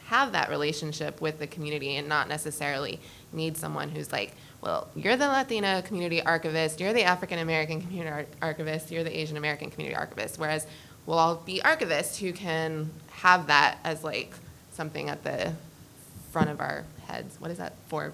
[0.06, 3.00] have that relationship with the community and not necessarily
[3.32, 8.10] need someone who's like, well, you're the Latina community archivist, you're the African American community
[8.10, 10.38] ar- archivist, you're the Asian American community archivist.
[10.38, 10.66] Whereas
[11.06, 14.32] we'll all be archivists who can have that as like
[14.72, 15.52] something at the
[16.32, 17.36] front of our heads.
[17.40, 18.12] What is that for?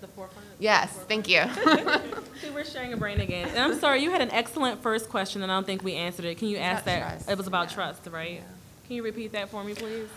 [0.00, 0.46] The forefront?
[0.58, 1.42] Yes, thank you.
[2.40, 3.48] See, we're sharing a brain again.
[3.48, 6.24] And I'm sorry, you had an excellent first question, and I don't think we answered
[6.24, 6.38] it.
[6.38, 7.00] Can you ask that?
[7.00, 7.30] trust.
[7.30, 7.74] It was about Yeah.
[7.74, 8.42] trust, right?
[8.86, 10.08] Can you repeat that for me, please?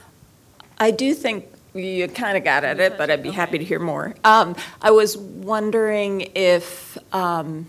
[0.77, 3.63] I do think you kind of got at it, but I'd it, be happy to
[3.63, 4.15] hear more.
[4.23, 7.67] Um, I was wondering if, um,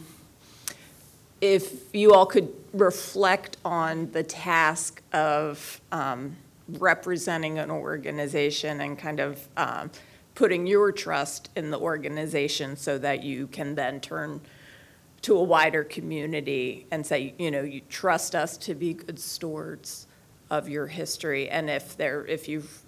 [1.41, 6.37] if you all could reflect on the task of um,
[6.69, 9.91] representing an organization and kind of um,
[10.35, 14.41] putting your trust in the organization so that you can then turn
[15.23, 20.07] to a wider community and say, you know, you trust us to be good stewards
[20.51, 21.49] of your history.
[21.49, 22.83] And if there, if you've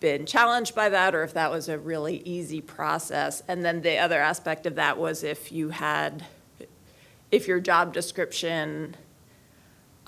[0.00, 3.42] been challenged by that, or if that was a really easy process.
[3.46, 6.24] And then the other aspect of that was if you had,
[7.30, 8.96] if your job description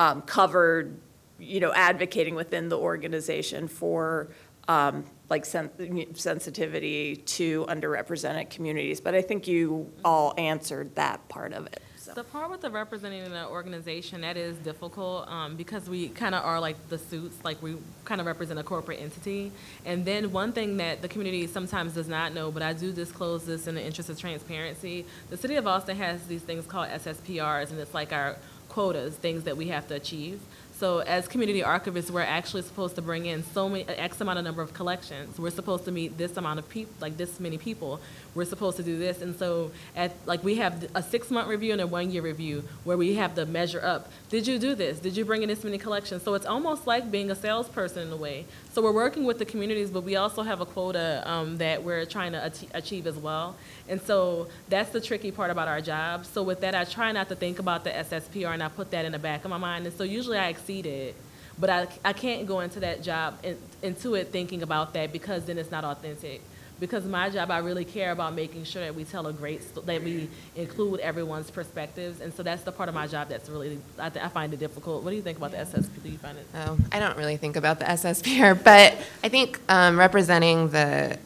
[0.00, 0.98] um, covered,
[1.38, 4.28] you know, advocating within the organization for
[4.66, 8.98] um, like sen- sensitivity to underrepresented communities.
[8.98, 11.82] But I think you all answered that part of it.
[11.98, 12.14] so.
[12.14, 16.34] The part with the representing in an organization, that is difficult um, because we kind
[16.34, 17.76] of are like the suits, like we
[18.06, 19.52] kind of represent a corporate entity.
[19.84, 23.44] And then one thing that the community sometimes does not know, but I do disclose
[23.44, 27.70] this in the interest of transparency, the city of Austin has these things called SSPRs,
[27.70, 28.36] and it's like our
[28.70, 30.40] quotas, things that we have to achieve.
[30.80, 34.46] So as community archivists, we're actually supposed to bring in so many, X amount of
[34.46, 35.38] number of collections.
[35.38, 38.00] We're supposed to meet this amount of people, like this many people.
[38.34, 39.20] We're supposed to do this.
[39.20, 43.16] And so at, like, we have a six-month review and a one-year review where we
[43.16, 44.10] have to measure up.
[44.30, 45.00] Did you do this?
[45.00, 46.22] Did you bring in this many collections?
[46.22, 48.46] So it's almost like being a salesperson in a way.
[48.72, 52.06] So we're working with the communities, but we also have a quota um, that we're
[52.06, 53.54] trying to achieve as well.
[53.86, 56.24] And so that's the tricky part about our job.
[56.24, 59.04] So with that, I try not to think about the SSPR and I put that
[59.04, 59.86] in the back of my mind.
[59.86, 61.14] And so usually I exceed it,
[61.58, 65.44] but I, I can't go into that job, in, into it thinking about that because
[65.44, 66.40] then it's not authentic.
[66.78, 70.02] Because my job, I really care about making sure that we tell a great, that
[70.02, 72.22] we include everyone's perspectives.
[72.22, 74.60] And so that's the part of my job that's really, I, th- I find it
[74.60, 75.04] difficult.
[75.04, 76.02] What do you think about the SSP?
[76.02, 76.46] Do you find it?
[76.54, 81.18] Oh, I don't really think about the SSPR, but I think um, representing the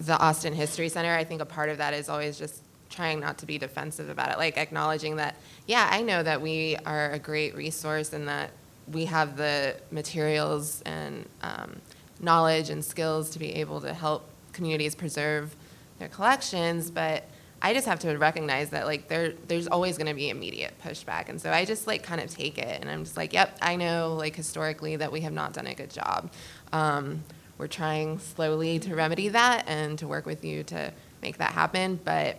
[0.00, 3.38] the Austin History Center, I think a part of that is always just trying not
[3.38, 5.36] to be defensive about it, like acknowledging that,
[5.66, 8.50] yeah, I know that we are a great resource and that
[8.92, 11.76] we have the materials and um,
[12.20, 15.54] knowledge and skills to be able to help communities preserve
[15.98, 17.24] their collections, but
[17.60, 21.28] I just have to recognize that like there there's always going to be immediate pushback,
[21.28, 23.76] and so I just like kind of take it, and I'm just like, yep, I
[23.76, 26.30] know like historically that we have not done a good job.
[26.72, 27.24] Um,
[27.56, 30.92] we're trying slowly to remedy that and to work with you to
[31.22, 32.38] make that happen, but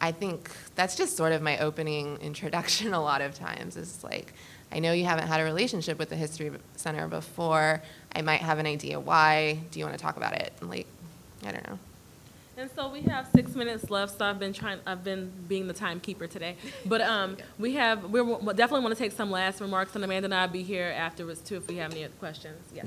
[0.00, 3.76] I think that's just sort of my opening introduction a lot of times.
[3.76, 4.34] Is like,
[4.70, 7.82] I know you haven't had a relationship with the History Center before.
[8.14, 9.58] I might have an idea why.
[9.70, 10.52] Do you want to talk about it?
[10.60, 10.86] And like,
[11.44, 11.78] I don't know.
[12.58, 15.72] And so we have six minutes left, so I've been trying, I've been being the
[15.72, 16.56] timekeeper today.
[16.86, 18.20] But um, we have, we
[18.54, 21.56] definitely want to take some last remarks, and Amanda and I'll be here afterwards too
[21.56, 22.58] if we have any questions.
[22.74, 22.86] Yes.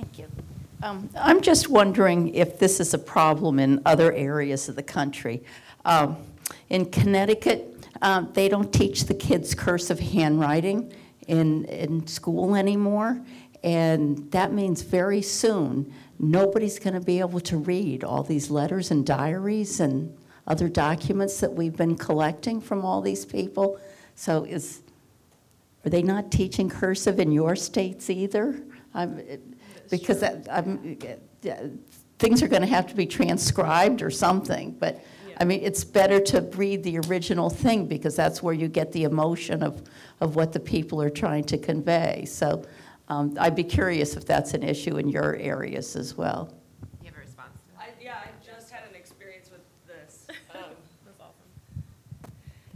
[0.00, 0.28] Thank you.
[0.82, 5.44] Um, I'm just wondering if this is a problem in other areas of the country.
[5.84, 6.16] Um,
[6.70, 10.90] In Connecticut, um, they don't teach the kids cursive handwriting
[11.28, 13.20] in, in school anymore,
[13.62, 18.90] and that means very soon, nobody's going to be able to read all these letters
[18.90, 20.16] and diaries and
[20.46, 23.78] other documents that we've been collecting from all these people.
[24.14, 24.80] So is,
[25.84, 28.62] are they not teaching cursive in your states either?
[28.94, 29.42] I'm- it-
[29.90, 30.98] Because that, I'm,
[32.18, 35.02] things are going to have to be transcribed or something, but,
[35.38, 39.04] I mean, it's better to read the original thing because that's where you get the
[39.04, 39.82] emotion of,
[40.20, 42.26] of what the people are trying to convey.
[42.26, 42.62] So
[43.10, 46.52] um, I'd be curious if that's an issue in your areas as well.
[47.02, 50.26] You have a response I, yeah, I just had an experience with this.
[50.54, 50.62] Um,
[51.04, 52.32] That's awesome.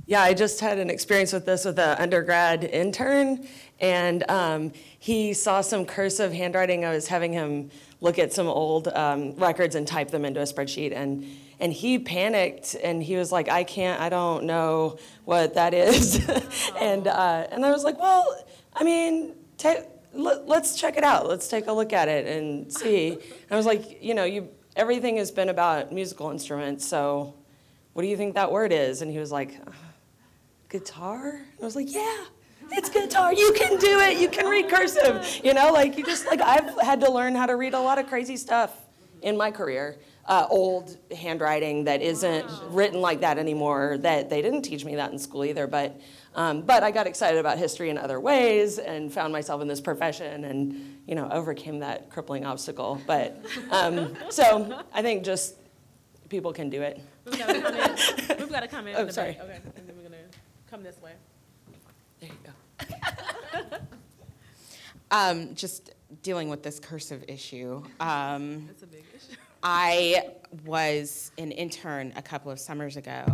[0.06, 3.46] Yeah, I just had an experience with this with an undergrad intern,
[3.78, 4.72] and um,
[5.04, 6.82] he saw some cursive handwriting.
[6.82, 7.70] I was having him
[8.00, 11.26] look at some old um, records and type them into a spreadsheet, and
[11.60, 14.00] and he panicked and he was like, "I can't.
[14.00, 16.26] I don't know what that is,"
[16.80, 18.24] and uh, and I was like, "Well,
[18.72, 19.34] I mean,
[20.14, 21.28] let's check it out.
[21.28, 23.20] Let's take a look at it and see." And
[23.50, 27.34] I was like, "You know, you everything has been about musical instruments, so."
[27.92, 29.02] What do you think that word is?
[29.02, 29.54] And he was like,
[30.68, 31.40] guitar?
[31.62, 32.24] I was like, yeah,
[32.72, 33.32] it's guitar.
[33.32, 34.18] You can do it.
[34.18, 35.24] You can read cursive.
[35.44, 37.98] You know, like you just like I've had to learn how to read a lot
[37.98, 38.72] of crazy stuff
[39.22, 39.98] in my career.
[40.26, 43.98] Uh, old handwriting that isn't written like that anymore.
[43.98, 45.66] That they didn't teach me that in school either.
[45.66, 46.00] But
[46.34, 49.80] um, but I got excited about history in other ways and found myself in this
[49.82, 53.00] profession and you know overcame that crippling obstacle.
[53.06, 55.56] But um, so I think just
[56.30, 57.00] people can do it.
[57.26, 59.32] We've got a comment, we've got a comment Oh, in the sorry.
[59.32, 59.42] back.
[59.42, 60.16] Okay, and then we're gonna
[60.70, 61.12] come this way.
[62.24, 63.76] There you go.
[65.10, 65.92] Um, just
[66.22, 67.84] dealing with this cursive issue.
[68.00, 69.36] Um, It's a big issue.
[69.62, 70.30] I
[70.64, 73.24] was an intern a couple of summers ago,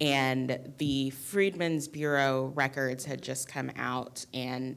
[0.00, 4.76] and the Freedmen's Bureau records had just come out, and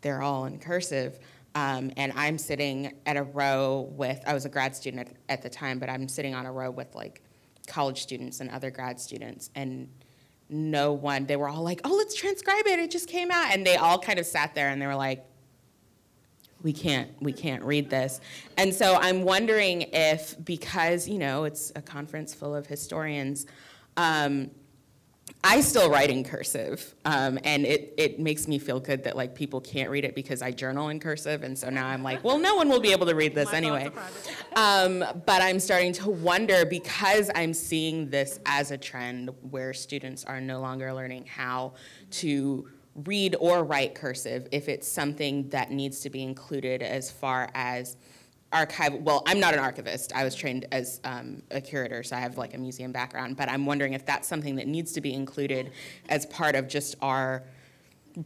[0.00, 1.20] they're all in cursive.
[1.54, 5.42] Um, and I'm sitting at a row with, I was a grad student at, at
[5.42, 7.22] the time, but I'm sitting on a row with like
[7.68, 9.88] college students and other grad students, and
[10.48, 13.52] no one, they were all like, oh, let's transcribe it, it just came out.
[13.52, 15.24] And they all kind of sat there and they were like,
[16.62, 18.20] we can't we can't read this.
[18.56, 23.46] And so i'm wondering if because you know it's a conference full of historians
[23.96, 24.50] um,
[25.44, 29.34] i still write in cursive um, and it, it makes me feel good that like
[29.34, 32.38] people can't read it because i journal in cursive and so now i'm like well
[32.38, 33.90] no one will be able to read this My anyway.
[34.54, 40.24] um, but i'm starting to wonder because i'm seeing this as a trend where students
[40.24, 41.74] are no longer learning how
[42.12, 42.68] to
[43.04, 47.96] read or write cursive if it's something that needs to be included as far as
[48.52, 50.12] archive, well, I'm not an archivist.
[50.14, 53.36] I was trained as um, a curator, so I have like a museum background.
[53.36, 55.72] But I'm wondering if that's something that needs to be included
[56.08, 57.42] as part of just our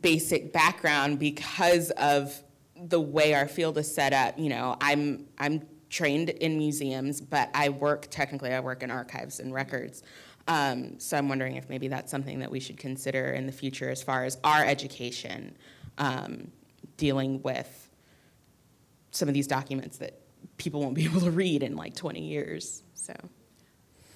[0.02, 2.42] basic background because of
[2.76, 4.38] the way our field is set up.
[4.38, 9.40] You know, I'm I'm trained in museums, but I work technically I work in archives
[9.40, 10.02] and records.
[10.48, 13.90] Um, so I'm wondering if maybe that's something that we should consider in the future
[13.90, 15.56] as far as our education
[15.98, 16.50] um,
[16.96, 17.89] dealing with
[19.10, 20.20] some of these documents that
[20.56, 22.82] people won't be able to read in like 20 years.
[22.94, 23.14] So.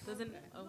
[0.07, 0.69] Doesn't, oh.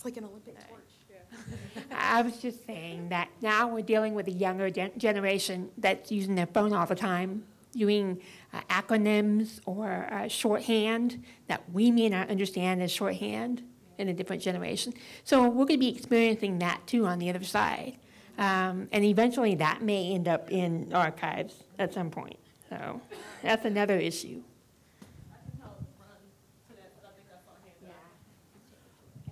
[0.00, 1.84] It's like an Olympic torch.
[1.90, 6.36] I was just saying that now we're dealing with a younger gen- generation that's using
[6.36, 7.44] their phone all the time,
[7.74, 8.18] doing
[8.52, 13.62] uh, acronyms or uh, shorthand that we may not understand as shorthand
[13.98, 14.92] in a different generation.
[15.24, 17.96] So we're going to be experiencing that too on the other side.
[18.38, 22.38] Um, and eventually that may end up in archives at some point.
[22.68, 23.00] So
[23.42, 24.42] that's another issue.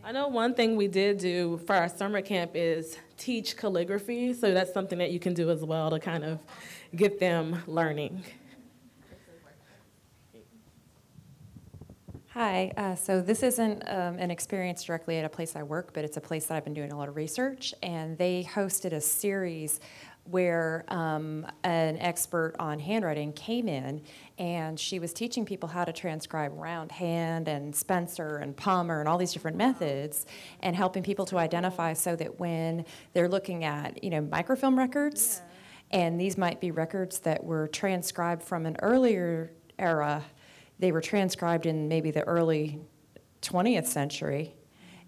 [0.05, 4.55] I know one thing we did do for our summer camp is teach calligraphy, so
[4.55, 6.41] that's something that you can do as well to kind of
[6.97, 8.25] get them learning.
[12.39, 16.05] Hi, uh, so this isn't um, an experience directly at a place I work, but
[16.05, 19.01] it's a place that I've been doing a lot of research, and they hosted a
[19.01, 19.81] series
[20.23, 24.03] where um, an expert on handwriting came in
[24.39, 29.09] and she was teaching people how to transcribe round hand and Spencer and Palmer and
[29.09, 30.25] all these different methods
[30.61, 32.85] and helping people to identify so that when
[33.15, 35.43] they're looking at, you know, microfilm records,
[35.91, 40.23] and these might be records that were transcribed from an earlier era,
[40.79, 42.81] they were transcribed in maybe the early
[43.43, 44.55] 20th century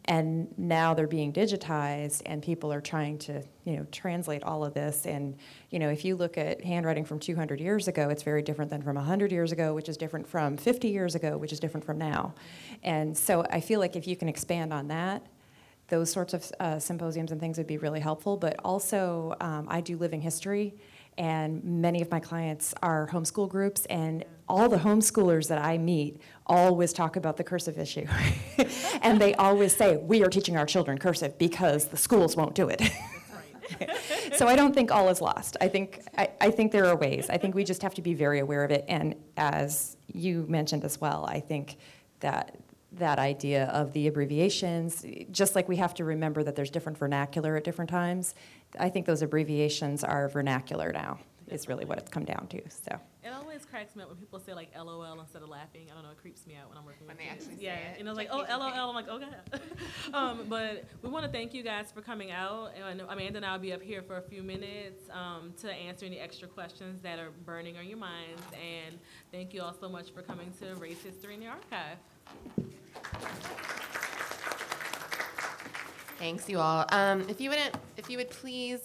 [0.06, 4.74] and now they're being digitized and people are trying to you know translate all of
[4.74, 5.06] this.
[5.06, 5.36] And
[5.70, 8.82] you know if you look at handwriting from 200 years ago it's very different than
[8.82, 11.98] from 100 years ago which is different from 50 years ago which is different from
[11.98, 12.34] now.
[12.82, 15.26] And so i feel like if you can expand on that
[15.88, 18.36] those sorts of uh, symposiums and things would be really helpful.
[18.36, 20.74] But also um, i do living history
[21.18, 26.20] and many of my clients are homeschool groups and all the homeschoolers that i meet
[26.47, 28.06] always talk about the cursive issue.
[29.02, 32.68] And they always say we are teaching our children cursive because the schools won't do
[32.68, 32.82] it.
[34.35, 35.56] So i don't think all is lost.
[35.60, 37.31] I think I, I think there are ways.
[37.31, 38.85] I think we just have to be very aware of it.
[38.89, 41.77] And as you mentioned as well i think
[42.18, 42.56] that
[42.93, 47.56] that idea of the abbreviations just like we have to remember that there's different vernacular
[47.56, 48.35] at different times
[48.78, 51.18] I think those abbreviations are vernacular now,
[51.51, 52.98] is really what it's come down to, so.
[53.22, 55.89] It always cracks me up when people say like LOL instead of laughing.
[55.90, 57.44] I don't know, it creeps me out when I'm working When with they kids.
[57.44, 58.01] actually say yeah, it.
[58.01, 58.89] and I was like, oh, LOL.
[58.89, 59.27] I'm like, okay.
[60.14, 62.70] um, but we want to thank you guys for coming out.
[62.74, 65.52] And I know Amanda and I will be up here for a few minutes um,
[65.60, 68.43] to answer any extra questions that are burning on your minds.
[68.55, 68.98] And
[69.32, 71.98] thank you all so much for coming to Race History in the Archive.
[76.18, 76.85] Thanks, you all.
[76.90, 78.78] Um, if you wouldn't, if you would please